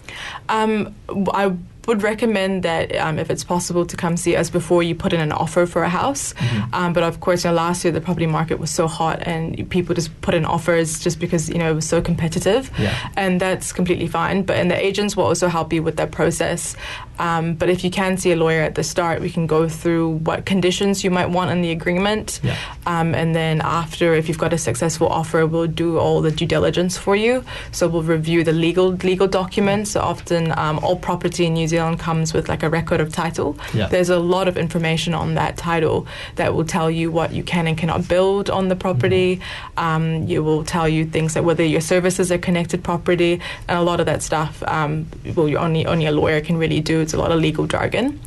[0.50, 0.94] Um,
[1.34, 1.56] I
[1.88, 5.20] would recommend that um, if it's possible to come see us before you put in
[5.20, 6.34] an offer for a house.
[6.72, 9.70] Um, but of course, you know, last year the property market was so hot and
[9.70, 12.96] people just put in offers just because you know it was so competitive, Yeah.
[13.18, 14.44] and that's completely fine.
[14.44, 16.76] But and the agents will also help you with that process.
[17.20, 20.18] Um, but if you can see a lawyer at the start, we can go through
[20.24, 22.56] what conditions you might want in the agreement, Yeah.
[22.88, 26.48] um, and then after, if you've got a successful offer, we'll do all the due
[26.48, 27.44] diligence for you.
[27.72, 29.92] So we'll review the legal legal documents.
[29.92, 33.50] So often, um, all property in New Zealand comes with like a record of title.
[33.74, 33.88] Yeah.
[33.88, 37.68] There's a lot of information on that title that will tell you what you can
[37.68, 39.30] and cannot build on the property.
[39.78, 43.34] Um, you will tell you things like whether your services are connected property,
[43.68, 44.64] and a lot of that stuff.
[44.78, 46.96] Um, well, you only only a lawyer can really do.
[47.04, 48.20] It's a lot of legal jargon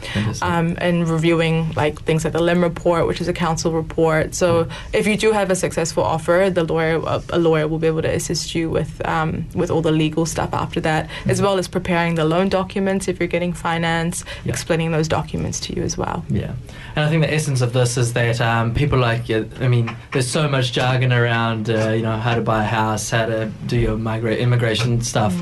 [0.43, 4.35] um, and reviewing like things like the LIM report, which is a council report.
[4.35, 6.97] So if you do have a successful offer, the lawyer,
[7.31, 10.53] a, lawyer will be able to assist you with um, with all the legal stuff
[10.53, 15.09] after that, as well as preparing the loan documents if you're getting finance, explaining those
[15.09, 16.25] documents to you as well.
[16.31, 16.53] Yeah,
[16.95, 19.49] and I think the essence of this is that um, people like you.
[19.61, 23.11] I mean, there's so much jargon around, uh, you know, how to buy a house,
[23.11, 25.35] how to do your migra- immigration stuff,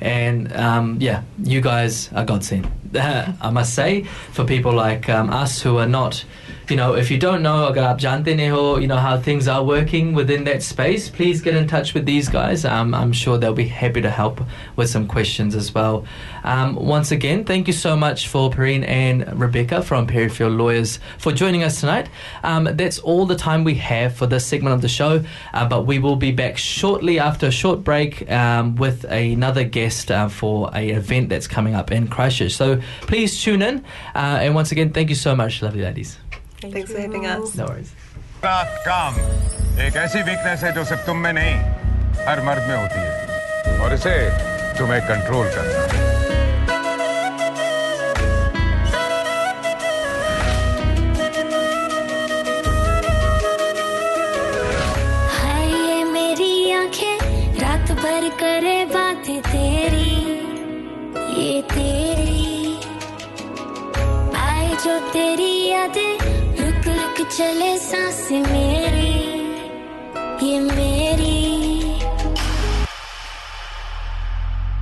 [0.00, 2.70] and um, yeah, you guys are godsend.
[2.94, 6.24] I must say, for people like um, us who are not.
[6.70, 7.66] You know, if you don't know
[8.78, 12.28] you know how things are working within that space, please get in touch with these
[12.28, 12.64] guys.
[12.64, 14.40] Um, I'm sure they'll be happy to help
[14.76, 16.04] with some questions as well.
[16.44, 21.32] Um, once again, thank you so much for Perrine and Rebecca from Perryfield Lawyers for
[21.32, 22.08] joining us tonight.
[22.44, 25.86] Um, that's all the time we have for this segment of the show, uh, but
[25.86, 30.70] we will be back shortly after a short break um, with another guest uh, for
[30.72, 32.52] a event that's coming up in Christchurch.
[32.52, 36.16] So please tune in, uh, and once again, thank you so much, lovely ladies.
[36.62, 37.52] Thanks for having us.
[37.56, 37.90] No worries.
[38.44, 39.14] काम।
[39.80, 41.54] एक ऐसी weakness है जो सिर्फ़ तुम में नहीं
[42.26, 44.14] हर मर्द में होती है। और इसे
[44.78, 45.88] तुम्हें कंट्रोल करना है।
[55.36, 57.18] हाय ये मेरी आँखें
[57.60, 60.10] रात भर करे बातें तेरी।
[61.42, 62.80] ये तेरी।
[64.40, 66.29] आए जो तेरी यादें
[67.24, 69.10] चले सांस मेरी,
[70.42, 71.38] ये मेरी।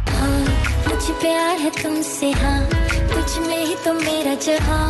[0.08, 0.40] हाँ
[0.88, 2.60] मुझे प्यार है तुमसे हाँ
[3.12, 4.88] तुझ में ही तो मेरा जहाँ।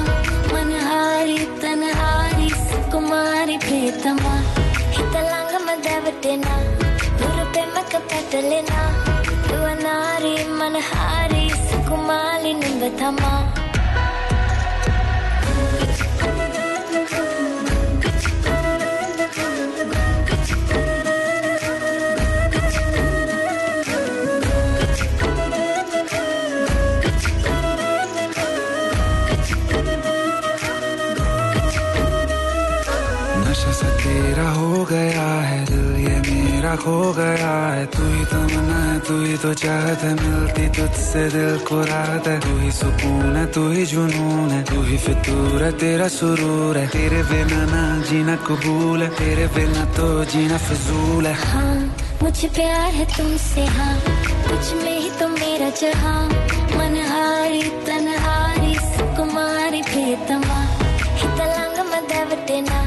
[0.53, 4.35] मनहारी, तनहारी सुकुमारी प्रीतमा।
[4.99, 6.57] हितलांग मदवटेना
[7.21, 8.83] गुरुपे मक पटलेना
[9.53, 13.33] युवनारी मनहारी सुकुमाली निंबथमा
[36.69, 41.23] मेरा खो गया है, तू ही तमन्ना है, तू ही तो चाहत है, मिलती तुझसे
[41.29, 45.63] दिल को राहत है। तू ही सुकून है, तू ही जुनून है, तू ही फितूर
[45.63, 51.27] है, तेरा सुरूर है। तेरे बिना ना जीना कबूल है, तेरे बिना तो जीना फजूल
[51.27, 53.97] है। हाँ मुझे प्यार है तुमसे हाँ।
[54.45, 56.21] कुछ में ही तो मेरा जहाँ।
[56.77, 60.61] मनहारी, तनहारी, सुकुमारी प्रीतमा
[61.17, 62.85] हितलांग मदवटेना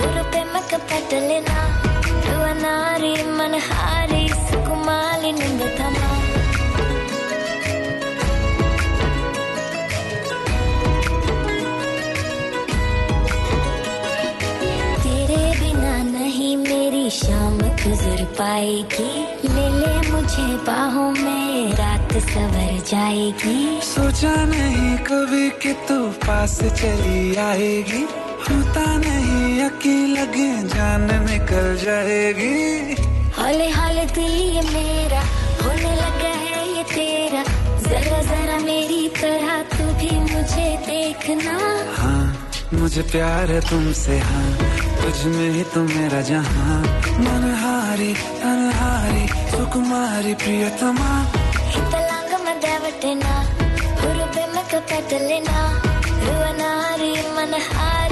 [0.00, 1.91] गुरुपे मक पटलेना
[2.62, 6.10] युवनारी मनहारी सुकुमाली निंबथमा
[15.02, 19.10] तेरे बिना नहीं मेरी शाम गुजर पाएगी।
[19.54, 23.60] ले ले मुझे बाहों में रात सवर जाएगी।
[23.90, 28.06] सोचा नहीं कभी कि तू पास चली आएगी।
[29.62, 32.54] यकीन लगे जान निकल जाएगी।
[33.38, 35.20] हौले हौले दिल ये मेरा
[35.62, 37.42] होने लगा है ये तेरा।
[37.86, 41.54] जरा जरा मेरी तरह तू भी मुझे देखना।
[41.98, 42.24] हाँ
[42.74, 44.50] मुझे प्यार है तुमसे हाँ।
[45.02, 46.78] तुझ में ही तो मेरा जहाँ।
[47.24, 48.12] मनहारी
[48.50, 51.10] अनहारी सुकुमारी प्रियतमा।
[51.74, 53.34] हितलांग में देवटना
[54.02, 55.60] हुरुबे में कपटलेना
[56.24, 58.11] रुवनारी मनहारी।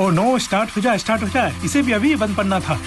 [0.00, 2.78] ओ नो स्टार्ट हो जाए स्टार्ट हो जाए। इसे भी अभी बंद पड़ना था।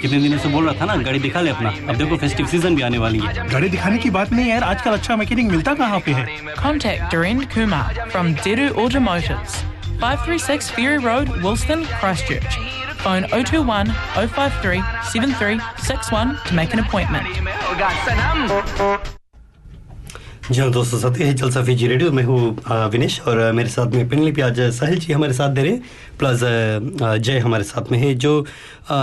[0.00, 2.76] कितने दिनों से बोल रहा था ना गाड़ी दिखा ले अपना। अब देखो फेस्टिव सीज़न
[2.76, 5.74] भी आने वाली है। गाड़ी दिखाने की बात नहीं है यार आजकल अच्छा मैकेनिक मिलता
[5.74, 6.26] कहाँ पे है?
[6.56, 9.54] Contact Doreen Kumar from Deru Automotives,
[10.00, 12.56] 536 Ferry Road, Woolston, Christchurch.
[12.98, 17.26] Phone 021 053 7361 to make an appointment.
[20.46, 24.08] जी हाँ दोस्तों, साथी है जलसा फीजी रेडियो। मैं हूँ विनेश और मेरे साथ में
[24.08, 25.78] पेनली आज साहिल जी हमारे साथ दे रहे
[26.18, 26.40] प्लस
[27.20, 28.46] जय हमारे साथ में है, जो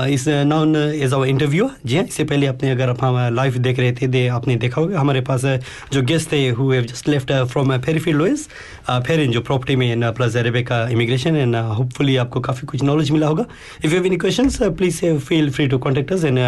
[0.07, 3.79] इस नॉन एज आवर इंटरव्यू जी हाँ इससे पहले आपने अगर आप हम लाइव देख
[3.79, 5.45] रहे थे, दे, आपने देखा होगा, हमारे पास
[5.93, 8.47] जो गेस्ट थे who have just left from Fairfield Lois
[8.89, 13.27] Ferrin जो प्रॉपर्टी में and plus Rebecca immigration and hopefully आपको काफ़ी कुछ नॉलेज मिला
[13.27, 13.45] होगा।
[13.83, 16.39] If you have any questions please feel free to contact and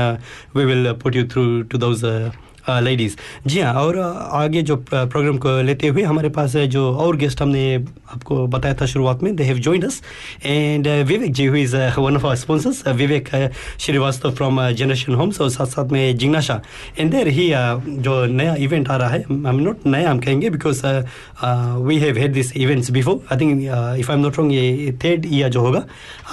[0.56, 2.06] we will put you through to those
[2.70, 3.16] ladies
[3.47, 7.66] जी हाँ और आगे जो प्रोग्राम को लेते हुए हमारे पास जो और गेस्ट हमने
[7.76, 10.01] आपको बताया था शुरुआत में they have joined us
[10.45, 13.49] and Vivek ji who is one of our sponsors Vivek uh,
[13.80, 16.61] Shrivastava from generation homes और साथ साथ में जिग्नाशा
[16.99, 17.49] एंड देर ही
[17.99, 20.82] जो नया इवेंट आ रहा है हम नॉट नया हम कहेंगे because
[21.88, 25.26] we have had this events before I think if I am not wrong ये थर्ड
[25.32, 25.84] ईयर जो होगा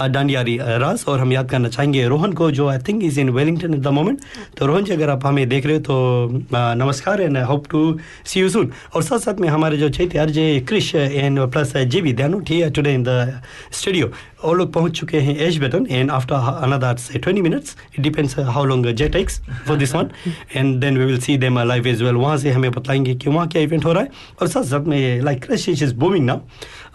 [0.00, 3.20] uh, डांडियारी uh, रास और हम याद करना चाहेंगे रोहन को जो I think is
[3.20, 4.20] in Wellington at the moment
[4.58, 7.64] तो रोहन जी अगर आप हमें देख रहे हो तो uh, नमस्कार and I hope
[7.70, 11.76] to see you soon और साथ साथ में हमारे जो Chaitya RJ Krish and plus
[11.76, 13.42] J B they not here today in the
[13.72, 14.10] studio
[14.44, 18.38] और लोग पहुँच चुके हैं as baton and after another say 20 minutes it depends
[18.38, 20.10] how long J takes for this one
[20.56, 23.48] and then we will see them live as well वहाँ से हमें बताएँगे कि वहाँ
[23.48, 24.08] क्या इवेंट हो रहा है।
[24.40, 26.40] और साथ साथ में like Krish is booming now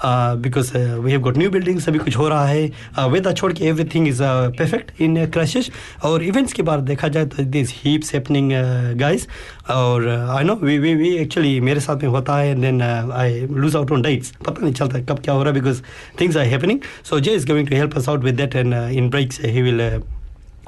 [0.06, 2.66] because we have got new building सभी कुछ हो रहा है।
[3.10, 4.22] वेदर छोड़ के everything is
[4.58, 5.70] perfect in crashes
[6.04, 8.52] और इवेंट्स के बात देखा जाए तो दिस हीप्स हैपनिंग
[9.00, 9.28] गाइस
[9.70, 13.76] और I know we we we actually मेरे साथ में होता है then I lose
[13.76, 15.82] out on diets पता नहीं चलता कब क्या हो रहा है because
[16.22, 16.80] things are happening
[17.10, 19.82] so J is going to help us out with that and in breaks he will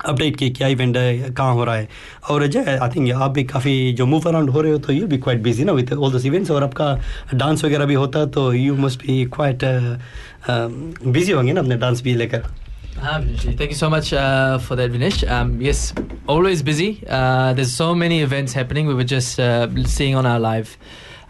[0.06, 1.88] update किए क्या इवेंट है कहाँ हो रहा है
[2.30, 5.08] और अजय आई थिंक आप भी काफ़ी जो मूव अराउंड हो रहे हो तो यू
[5.08, 6.93] बी क्वाइट बिज़ी ना विथ ऑल दस इवेंट्स और आपका
[7.34, 9.66] डांस वगैरह भी होता है तो यू मस्ट भी क्वाइट
[11.08, 12.47] बिज़ी होंगे ना अपने डांस भी लेकर
[13.00, 15.24] Thank you so much uh, for that, Vinish.
[15.26, 15.93] Um, yes,
[16.28, 17.02] always busy.
[17.10, 18.88] Uh, there's so many events happening.
[18.88, 20.78] We were just uh, seeing on our live.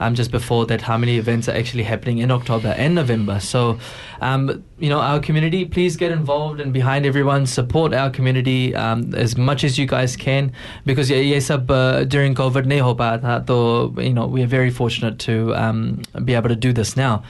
[0.00, 3.40] um, just before that how many events are actually happening in October and November.
[3.40, 3.78] So,
[4.20, 7.46] um, you know, our community, please get involved and behind everyone.
[7.46, 10.52] Support our community um, as much as you guys can
[10.84, 14.42] because ये ये सब uh, during COVID नहीं हो पाया था तो you know we
[14.42, 17.22] are very fortunate to um, be able to do this now.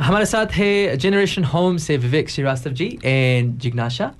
[0.00, 4.10] हमारे साथ है जनरेशन होम से विवेक Srivastava ji and Jignasha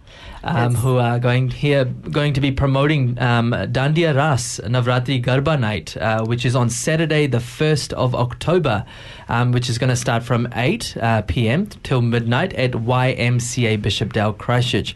[0.45, 5.97] um, who are going here going to be promoting um, Dandiya Ras Navratri Garba night,
[5.97, 8.85] uh, which is on Saturday, the first of October,
[9.29, 11.67] um, which is going to start from 8 uh, p.m.
[11.83, 14.95] till midnight at YMCA Bishopdale Christchurch.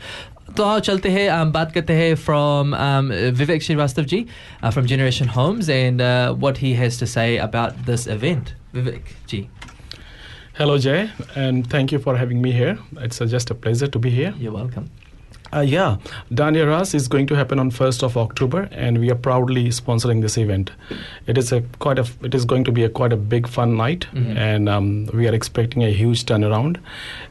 [0.57, 4.27] तो आओ चलते हैं um, बात करते हैं from um, Vivek Srivastava ji
[4.63, 8.55] uh, from Generation Homes and uh, what he has to say about this event.
[8.73, 9.49] Vivek ji.
[10.55, 12.79] Hello, Jay, and thank you for having me here.
[12.99, 14.33] It's uh, just a pleasure to be here.
[14.39, 14.91] You're welcome.
[15.52, 15.98] Uh, yeah,
[16.32, 20.22] Dandiya Ras is going to happen on 1st of October, and we are proudly sponsoring
[20.22, 20.70] this event.
[21.26, 23.76] It is a quite a it is going to be a quite a big fun
[23.76, 24.38] night, Mhm.
[24.38, 26.78] and um, we are expecting a huge turnaround.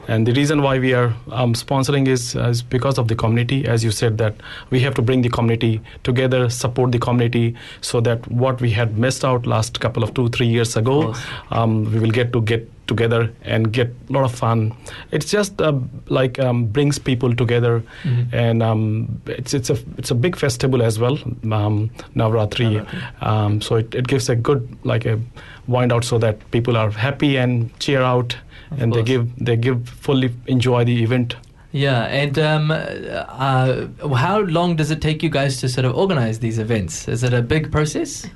[0.08, 3.66] And the reason why we are um, sponsoring is, is because of the community.
[3.68, 4.34] As you said, that
[4.70, 8.98] we have to bring the community together, support the community, so that what we had
[8.98, 11.14] missed out last couple of two three years ago,
[11.52, 14.72] um, we will get to get together and get a lot of fun.
[15.12, 15.72] It's just uh,
[16.08, 18.32] like um, brings people together, Mhm.
[18.32, 21.18] and um, it's it's a it's a big festival as well,
[21.52, 22.84] um, Navratri.
[23.20, 25.18] Um, so it, it gives a good like a
[25.66, 28.36] wind out so that people are happy and cheer out,
[28.80, 31.36] and they give they give fully enjoy the event
[31.72, 36.38] Yeah, and um, uh, how long does it take you guys to sort of organize
[36.40, 37.06] these events?
[37.08, 38.26] Is it a big process?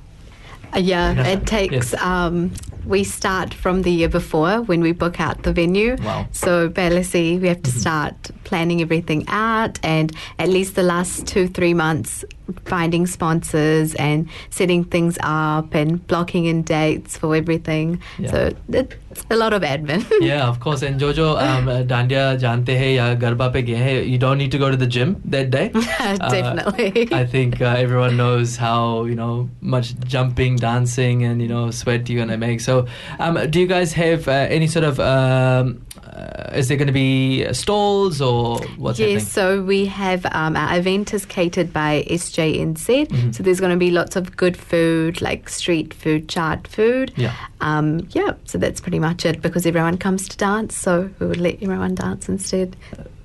[0.93, 1.93] Yeah, it takes.
[1.93, 2.03] Yes.
[2.03, 2.53] Um,
[2.87, 5.97] we start from the year before when we book out the venue.
[6.03, 6.27] Wow.
[6.33, 8.15] So basically, we have to start
[8.45, 12.25] planning everything out, and at least the last two three months,
[12.67, 18.01] finding sponsors and setting things up and blocking in dates for everything.
[18.19, 18.31] Yeah.
[18.31, 20.05] So it's a lot of admin.
[20.21, 20.83] yeah, of course.
[20.83, 24.59] And Jojo, um, Dandiya jante hai ya garba pe gaye hai, you don't need to
[24.59, 25.71] go to the gym that day.
[26.03, 27.09] Uh, Definitely.
[27.13, 32.09] I think uh, everyone knows how you know much jumping, dancing, and you know sweat
[32.09, 32.61] you're gonna make.
[32.61, 32.87] So,
[33.19, 34.99] um, do you guys have uh, any sort of?
[35.01, 39.25] Um, uh, is there going to be stalls or what's yes, happening?
[39.25, 43.09] so we have um, our event is catered by SJNZ.
[43.09, 43.35] Mhm.
[43.35, 47.13] So there's going to be lots of good food, like street food, chaat food.
[47.17, 47.35] Yeah.
[47.61, 51.41] Um, yeah, so that's pretty much it because everyone comes to dance, so we would
[51.41, 52.77] let everyone dance instead.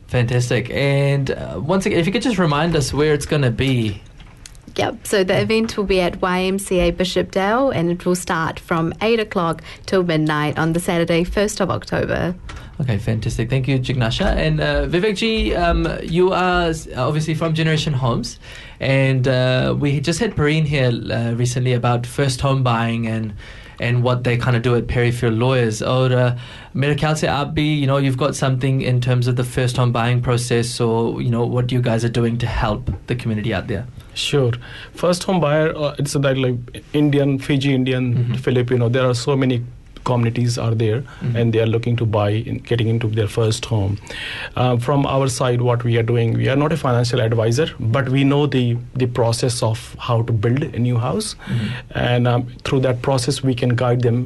[0.07, 0.69] Fantastic.
[0.69, 4.01] And uh, once again, if you could just remind us where it's going to be.
[4.77, 5.07] Yep.
[5.07, 9.63] So the event will be at YMCA Bishopdale and it will start from 8 o'clock
[9.85, 12.35] till midnight on the Saturday, 1st of October.
[12.79, 13.49] Okay, fantastic.
[13.49, 14.25] Thank you, Jignasha.
[14.35, 18.39] And uh, Vivekji, um, you are obviously from Generation Homes.
[18.79, 23.33] And uh, we just had Perrine here uh, recently about first home buying and
[23.79, 25.81] and what they kind of do at Perryfield Lawyers.
[25.81, 26.37] Or uh,
[26.75, 30.79] Miracal Abbi, you know, you've got something in terms of the first home buying process
[30.79, 33.85] or, you know, what you guys are doing to help the community out there.
[34.17, 34.53] Sure.
[34.93, 38.89] First home buyer, uh, it's like, like Indian, Fiji Indian, Filipino.
[38.89, 39.63] There are so many
[40.09, 40.99] communities are there
[41.35, 43.97] and they are looking to buy in getting into their first home.
[44.55, 48.09] Uh, from our side what we are doing we are not a financial advisor but
[48.17, 48.63] we know the
[49.03, 51.35] the process of how to build a new house.
[52.09, 54.21] And um, through that process we can guide them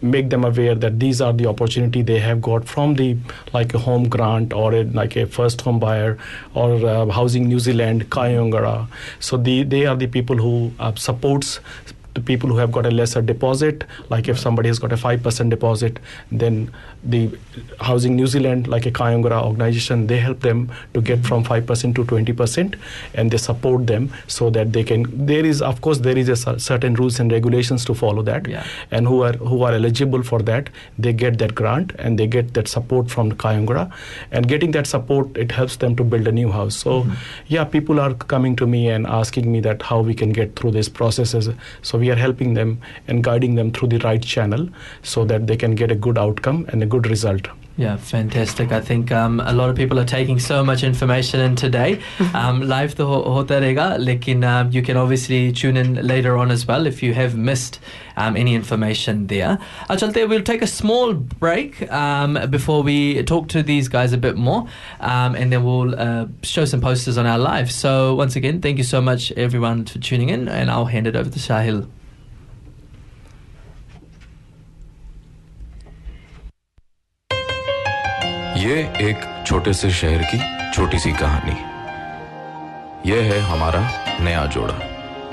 [0.00, 3.08] make them aware that these are the opportunity they have got from the
[3.56, 6.18] like a home grant or a, like a first home buyer
[6.54, 8.76] or uh, housing new zealand kayongara.
[9.20, 11.60] So the, they are the people who uh, supports
[12.14, 15.50] the people who have got a lesser deposit like if somebody has got a 5%
[15.50, 15.98] deposit
[16.30, 16.70] then
[17.04, 17.30] the
[17.80, 21.26] housing new zealand like a kayongara organization they help them to get mm-hmm.
[21.26, 22.78] from 5% to 20%
[23.14, 26.58] and they support them so that they can there is of course there is a
[26.58, 28.46] certain rules and regulations to follow that.
[28.90, 32.54] And who are who are eligible for that they get that grant and they get
[32.54, 33.90] that support from kayongara
[34.30, 36.76] and getting that support it helps them to build a new house.
[36.76, 37.12] So mm-hmm.
[37.48, 40.72] yeah people are coming to me and asking me that how we can get through
[40.72, 41.50] these processes.
[41.82, 42.76] So we are helping them
[43.08, 44.68] and guiding them through the right channel
[45.14, 48.70] so that they can get a good outcome and a good result yeah, fantastic.
[48.70, 52.00] I think um, a lot of people are taking so much information in today.
[52.34, 56.66] Um, live the hota rega, lekin uh, you can obviously tune in later on as
[56.66, 57.78] well if you have missed
[58.16, 59.58] um, any information there.
[59.90, 64.36] Achalte, we'll take a small break um, before we talk to these guys a bit
[64.36, 64.66] more,
[65.00, 67.70] um, and then we'll uh, show some posters on our live.
[67.70, 71.14] So once again, thank you so much everyone for tuning in, and I'll hand it
[71.14, 71.88] over to Sahil.
[78.62, 81.56] ये एक छोटे से शहर की छोटी सी कहानी।
[83.10, 84.74] ये है हमारा नया जोड़ा।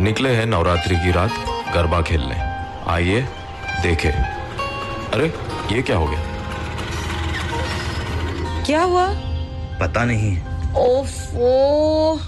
[0.02, 1.32] निकले हैं नवरात्रि की रात
[1.76, 2.36] गरबा खेलने।
[2.92, 3.22] आइए
[3.82, 5.34] देखें। अरे
[5.76, 6.20] ये क्या हो गया?
[8.66, 9.08] क्या हुआ?
[9.80, 10.38] पता नहीं।
[10.76, 12.20] ओफो!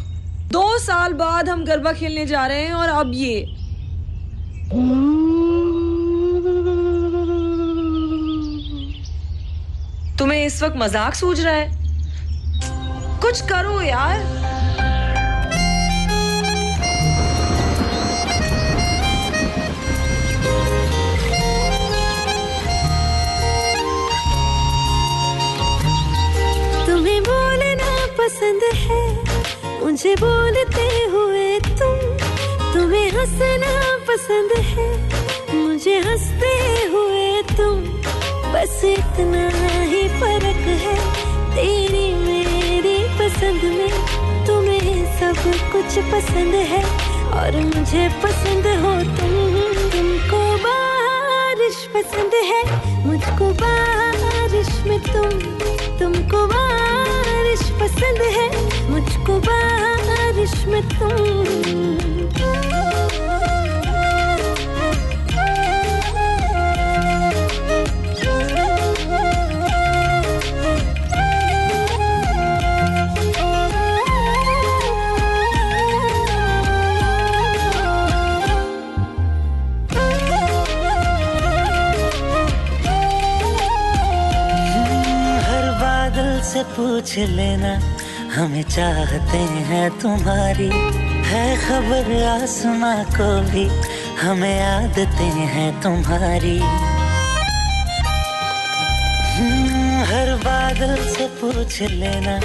[0.51, 3.45] दो साल बाद हम गरबा खेलने जा रहे हैं और अब ये।
[10.21, 11.69] तुम्हें इस वक्त मज़ाक सूझ रहा है?
[13.21, 14.19] कुछ करो यार।
[26.85, 29.01] तुम्हें बोलना पसंद है,
[29.81, 31.97] मुझे बोलते हुए तुम।
[32.73, 33.73] तुम्हें हंसना
[34.09, 34.87] पसंद है,
[35.55, 36.53] मुझे हँसते
[36.93, 38.00] हुए तुम।
[38.53, 41.15] बस इतना ही फ़र्क है।
[41.55, 43.91] तेरी मेरी पसंद में
[44.47, 52.63] तुम्हें सब कुछ पसंद है। और मुझे पसंद हो तुम, तुमको बारिश पसंद है।
[53.07, 55.29] मुझको बारिश में तुम,
[55.99, 61.51] तुमको बारिश पसंद है। मुझको बारिश में हर
[86.61, 87.79] से पूछ लेना
[88.35, 90.69] हमें चाहते हैं तुम्हारी।
[91.23, 93.65] है खबर आसमां को भी
[94.21, 96.59] हमें आदतें हैं तुम्हारी।
[99.37, 102.39] हम्म, हर बादल से पूछ लेना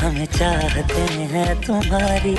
[0.00, 2.36] हमें चाहते हैं तुम्हारी।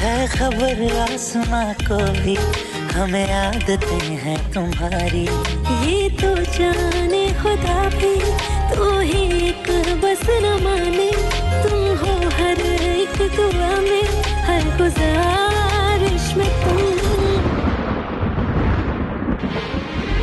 [0.00, 2.36] है खबर आसमां को भी
[2.98, 5.22] हमें आदतें हैं तुम्हारी।
[5.86, 8.14] ये तो जाने खुदा भी,
[8.72, 9.68] तू ही एक
[10.02, 11.10] बस न माने।
[11.62, 14.02] तुम हो हर एक दुआ में,
[14.46, 16.82] हर गुजारिश में तुम।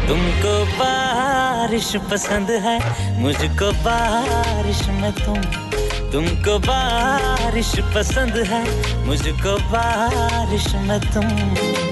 [0.07, 2.77] तुमको बारिश पसंद है,
[3.21, 5.41] मुझको बारिश में तुम।
[6.11, 8.63] तुमको बारिश पसंद है,
[9.05, 11.84] मुझको बारिश में तुम।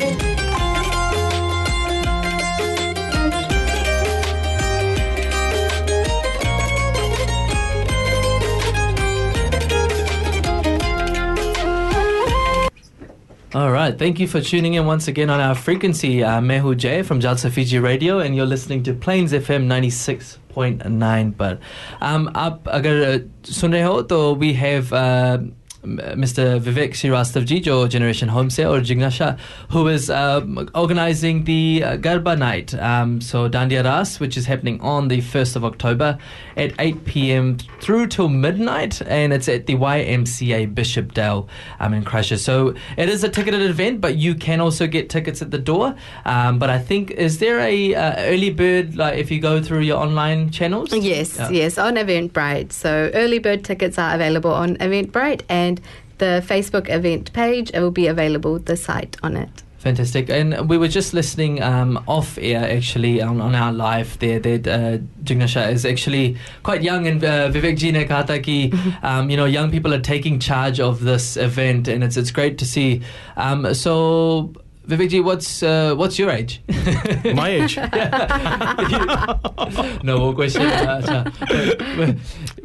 [13.55, 13.95] All right.
[13.95, 16.23] Thank you for tuning in once again on our frequency.
[16.23, 21.37] Uh, Mehu J from Jalsa Fiji Radio, and you're listening to Plains FM 96.9.
[21.37, 21.59] But
[22.01, 24.91] um, up, agar uh, sun to we have.
[24.91, 25.37] Uh,
[25.83, 26.55] Mr.
[26.55, 29.37] Uh, Vivek Srivastavji, jo Generation Homesay, or Jignasha,
[29.69, 34.79] who is um, organizing the uh, Garba night, um, so Dandiya Ras, which is happening
[34.79, 36.17] on the 1st of October
[36.57, 37.57] at 8 p.m.
[37.81, 41.47] through till midnight, and it's at the YMCA Bishopdale
[41.79, 42.39] um, in Christchurch.
[42.39, 45.95] So it is a ticketed event, but you can also get tickets at the door.
[46.25, 49.81] Um, but I think, is there a uh, early bird, like if you go through
[49.81, 50.93] your online channels?
[50.93, 51.49] Yes, Yeah.
[51.49, 52.71] yes, on Eventbrite.
[52.71, 55.81] So early bird tickets are available on Eventbrite and
[56.19, 59.63] the Facebook event page it will be available, the site on it.
[59.83, 60.29] Fantastic.
[60.29, 64.65] And we were just listening um, off air actually on, on our live there that
[64.65, 68.71] uh, Jignasha is actually quite young and uh, Vivek ji ne kaha ki,
[69.03, 72.57] um, you know, young people are taking charge of this event and it's, it's great
[72.59, 73.01] to see.
[73.35, 74.53] Um, so,
[74.87, 76.61] Vivekji, what's, uh, what's your age?
[77.35, 77.75] My age?
[80.03, 80.61] no more question.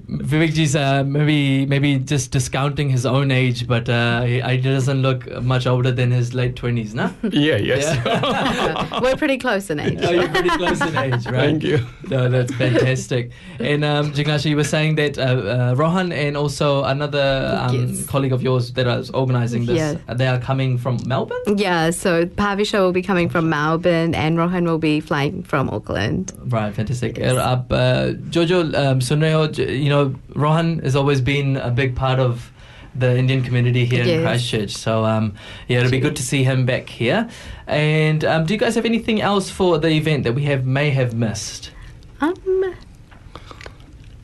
[0.09, 5.31] Vivekji's uh, maybe maybe just discounting his own age, but uh, he, he doesn't look
[5.43, 7.13] much older than his late twenties, no?
[7.31, 7.85] Yeah, yes.
[8.07, 9.01] Yeah.
[9.03, 9.99] We're pretty close in age.
[10.03, 11.51] Oh, you're pretty close in age, right?
[11.51, 11.87] Thank you.
[12.09, 13.33] No, that's fantastic.
[13.61, 18.07] And um, Jignashi, you were saying that uh, uh Rohan and also another um, yes.
[18.07, 19.99] colleague of yours that is organising this, yeah.
[20.09, 21.59] Uh, they are coming from Melbourne.
[21.59, 26.33] Yeah, so Pavisha will be coming from Melbourne, and Rohan will be flying from Auckland.
[26.47, 27.19] Right, fantastic.
[27.19, 27.37] Yes.
[27.37, 29.01] Uh, Jojo, um,
[29.59, 29.98] you know.
[30.35, 32.53] Rohan has always been a big part of
[32.95, 34.75] the Indian community here in Christchurch.
[34.75, 35.35] So um,
[35.69, 37.29] yeah it'll be good to see him back here.
[37.67, 40.91] And um, do you guys have anything else for the event that we have may
[40.91, 41.71] have missed?
[42.21, 42.75] Um,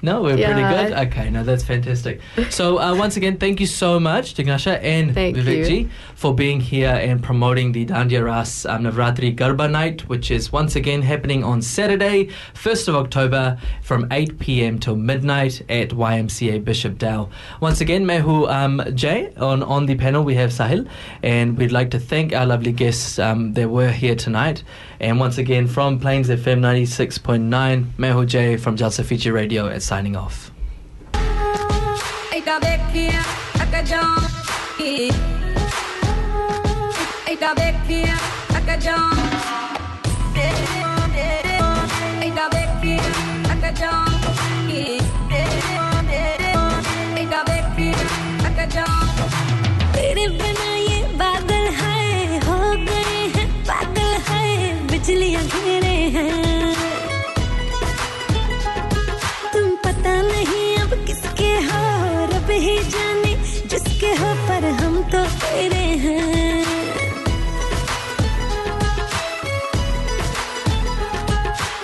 [0.05, 0.89] no, we're pretty Yeah.
[0.89, 0.93] good.
[1.09, 2.21] Okay, no, that's fantastic.
[2.51, 6.95] So uh, once again, thank you so much, Jignasha and Thank Vivek for being here
[7.09, 11.61] and promoting the Dandiya Ras um, Navratri Garba night, which is once again happening on
[11.63, 14.79] Saturday, 1st of October, from 8 p.m.
[14.79, 17.31] till midnight at YMCA Bishop Bishopdale.
[17.61, 20.87] Once again, Mehu um, Jay on on the panel we have Sahil,
[21.23, 24.63] and we'd like to thank our lovely guests um, that were here tonight.
[25.01, 30.17] And once again, from Plains FM 96.9, Mehu Jay from Jalsa Fiji Radio is signing
[30.17, 30.51] off.
[64.25, 66.65] हो पर हम तो तेरे हैं।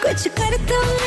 [0.03, 1.00] कुछ कर तो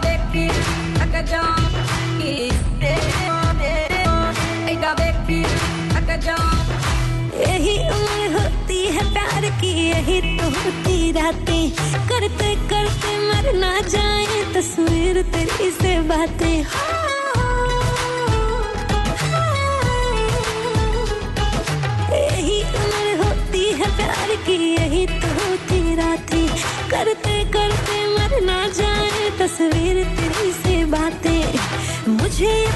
[0.00, 0.52] bequinha,
[1.02, 1.54] acajão.
[4.68, 5.48] Eita bequinha,
[5.98, 6.60] acajão.
[9.60, 11.70] की यही तो होती रातें
[12.08, 16.99] करते करते मर ना जाए तस्वीर तेरी से बातें
[29.40, 32.66] तस्वीर तेरी से बातें मुझे ये